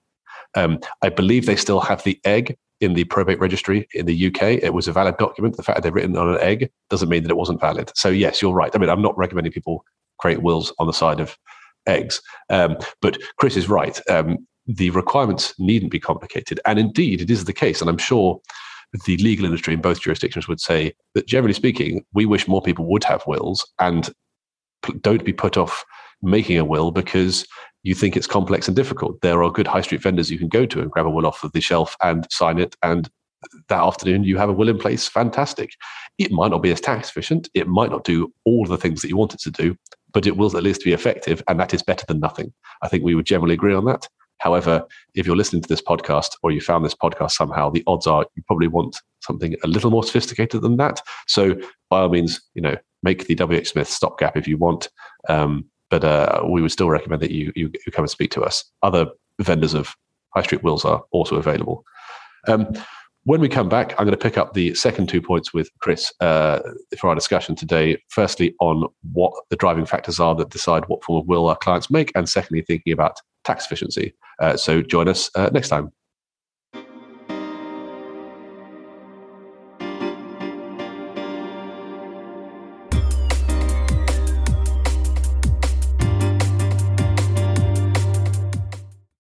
Um, 0.57 0.81
I 1.03 1.09
believe 1.09 1.47
they 1.47 1.57
still 1.57 1.81
have 1.81 2.03
the 2.03 2.21
egg 2.25 2.57
in 2.81 2.95
the 2.95 3.05
probate 3.05 3.41
registry 3.41 3.89
in 3.95 4.07
the 4.07 4.27
UK. 4.29 4.43
It 4.43 4.73
was 4.73 4.89
a 4.89 4.93
valid 4.93 5.17
document. 5.19 5.57
The 5.57 5.63
fact 5.63 5.77
that 5.77 5.83
they've 5.83 5.95
written 5.95 6.17
on 6.17 6.31
an 6.31 6.41
egg 6.41 6.71
doesn't 6.91 7.09
mean 7.09 7.23
that 7.25 7.31
it 7.31 7.37
wasn't 7.37 7.61
valid. 7.61 7.91
So 7.95 8.09
yes, 8.09 8.41
you're 8.41 8.53
right. 8.53 8.71
I 8.75 8.79
mean, 8.79 8.89
I'm 8.89 9.03
not 9.03 9.17
recommending 9.19 9.53
people 9.53 9.85
create 10.19 10.43
wills 10.43 10.73
on 10.79 10.87
the 10.87 10.93
side 10.93 11.21
of 11.21 11.37
eggs. 11.87 12.21
Um, 12.51 12.77
but 13.01 13.19
Chris 13.39 13.57
is 13.57 13.69
right. 13.69 14.01
Um, 14.11 14.47
the 14.67 14.91
requirements 14.91 15.55
needn't 15.59 15.91
be 15.91 16.01
complicated. 16.01 16.61
And 16.67 16.79
indeed, 16.79 17.21
it 17.21 17.31
is 17.31 17.45
the 17.45 17.53
case. 17.53 17.81
And 17.81 17.89
I'm 17.89 17.99
sure 17.99 18.41
the 19.05 19.17
legal 19.19 19.47
industry 19.47 19.75
in 19.75 19.81
both 19.81 20.01
jurisdictions 20.01 20.49
would 20.49 20.61
say 20.61 20.93
that 21.15 21.27
generally 21.27 21.55
speaking, 21.55 22.05
we 22.13 22.27
wish 22.27 22.49
more 22.49 22.63
people 22.63 22.87
would 22.87 23.05
have 23.05 23.27
wills 23.27 23.67
and 23.79 24.11
don't 25.01 25.25
be 25.25 25.33
put 25.33 25.57
off 25.57 25.85
making 26.23 26.59
a 26.59 26.65
will 26.65 26.91
because 26.91 27.47
you 27.83 27.95
think 27.95 28.17
it's 28.17 28.27
complex 28.27 28.67
and 28.67 28.77
difficult. 28.77 29.21
There 29.21 29.43
are 29.43 29.51
good 29.51 29.67
high 29.67 29.83
street 29.83 30.03
vendors 30.03 30.31
you 30.31 30.39
can 30.39 30.49
go 30.49 30.67
to 30.67 30.81
and 30.81 30.91
grab 30.91 31.07
a 31.07 31.11
will 31.11 31.27
off 31.27 31.45
of 31.45 31.53
the 31.53 31.61
shelf 31.61 31.97
and 32.03 32.27
sign 32.31 32.59
it 32.59 32.77
and 32.83 33.09
that 33.69 33.81
afternoon 33.81 34.25
you 34.25 34.37
have 34.37 34.49
a 34.49 34.53
will 34.53 34.69
in 34.69 34.79
place 34.79 35.07
fantastic 35.07 35.71
it 36.19 36.33
might 36.33 36.51
not 36.51 36.63
be 36.63 36.73
as 36.73 36.81
tax 36.81 37.09
efficient 37.09 37.49
it 37.55 37.69
might 37.69 37.91
not 37.91 38.05
do 38.05 38.33
all 38.45 38.65
the 38.67 38.77
things 38.77 39.01
that 39.01 39.09
you 39.09 39.17
want 39.17 39.35
it 39.35 39.41
to 39.41 39.51
do 39.51 39.77
but 40.13 40.27
it 40.27 40.37
will 40.37 40.57
at 40.57 40.63
least 40.63 40.85
be 40.85 40.93
effective, 40.93 41.43
and 41.49 41.59
that 41.61 41.75
is 41.75 41.83
better 41.83 42.05
than 42.07 42.21
nothing. 42.21 42.53
I 42.83 42.89
think 42.89 43.05
we 43.05 43.15
would 43.15 43.27
generally 43.27 43.55
agree 43.55 43.75
on 43.75 43.85
that. 43.87 44.09
However, 44.39 44.87
if 45.15 45.27
you're 45.27 45.37
listening 45.37 45.63
to 45.63 45.69
this 45.69 45.83
podcast 45.83 46.31
or 46.43 46.53
you 46.53 46.61
found 46.61 46.85
this 46.85 46.95
podcast 46.95 47.33
somehow, 47.33 47.71
the 47.71 47.83
odds 47.87 48.07
are 48.07 48.25
you 48.37 48.43
probably 48.47 48.69
want 48.69 49.01
something 49.21 49.57
a 49.65 49.67
little 49.67 49.91
more 49.91 50.05
sophisticated 50.05 50.63
than 50.63 50.77
that. 50.77 51.03
So, 51.27 51.55
by 51.91 52.01
all 52.01 52.09
means, 52.09 52.41
you 52.55 52.63
know, 52.63 52.77
make 53.03 53.27
the 53.27 53.35
WH 53.35 53.67
Smith 53.67 53.89
stopgap 53.89 54.37
if 54.37 54.47
you 54.47 54.57
want. 54.57 54.89
Um, 55.29 55.65
but 55.91 56.05
uh, 56.05 56.43
we 56.49 56.63
would 56.63 56.73
still 56.73 56.91
recommend 56.91 57.23
that 57.23 57.31
you, 57.31 57.53
you, 57.57 57.71
you 57.85 57.93
come 57.93 58.05
and 58.05 58.11
speak 58.11 58.31
to 58.33 58.43
us. 58.43 58.65
Other 58.83 59.07
vendors 59.41 59.75
of 59.75 59.95
high 60.35 60.43
street 60.43 60.63
wills 60.63 60.85
are 60.85 61.03
also 61.11 61.37
available. 61.37 61.85
Um, 62.47 62.73
when 63.25 63.41
we 63.41 63.49
come 63.49 63.69
back, 63.69 63.93
I'm 63.93 64.07
going 64.07 64.11
to 64.11 64.17
pick 64.17 64.39
up 64.39 64.55
the 64.55 64.75
second 64.75 65.09
two 65.09 65.21
points 65.21 65.53
with 65.53 65.71
Chris 65.81 66.13
uh, 66.21 66.61
for 66.99 67.09
our 67.09 67.15
discussion 67.15 67.55
today. 67.55 68.01
Firstly, 68.09 68.55
on 68.61 68.87
what 69.13 69.33
the 69.51 69.57
driving 69.57 69.87
factors 69.87 70.19
are 70.19 70.35
that 70.37 70.51
decide 70.51 70.85
what 70.87 71.05
form 71.05 71.21
of 71.21 71.29
will 71.29 71.49
our 71.49 71.57
clients 71.57 71.91
make, 71.91 72.11
and 72.15 72.29
secondly, 72.29 72.63
thinking 72.63 72.93
about 72.93 73.19
tax 73.45 73.67
efficiency. 73.67 74.15
Uh, 74.41 74.57
so 74.57 74.83
join 74.83 75.09
us 75.09 75.31
uh, 75.35 75.51
next 75.53 75.69
time. 75.69 75.93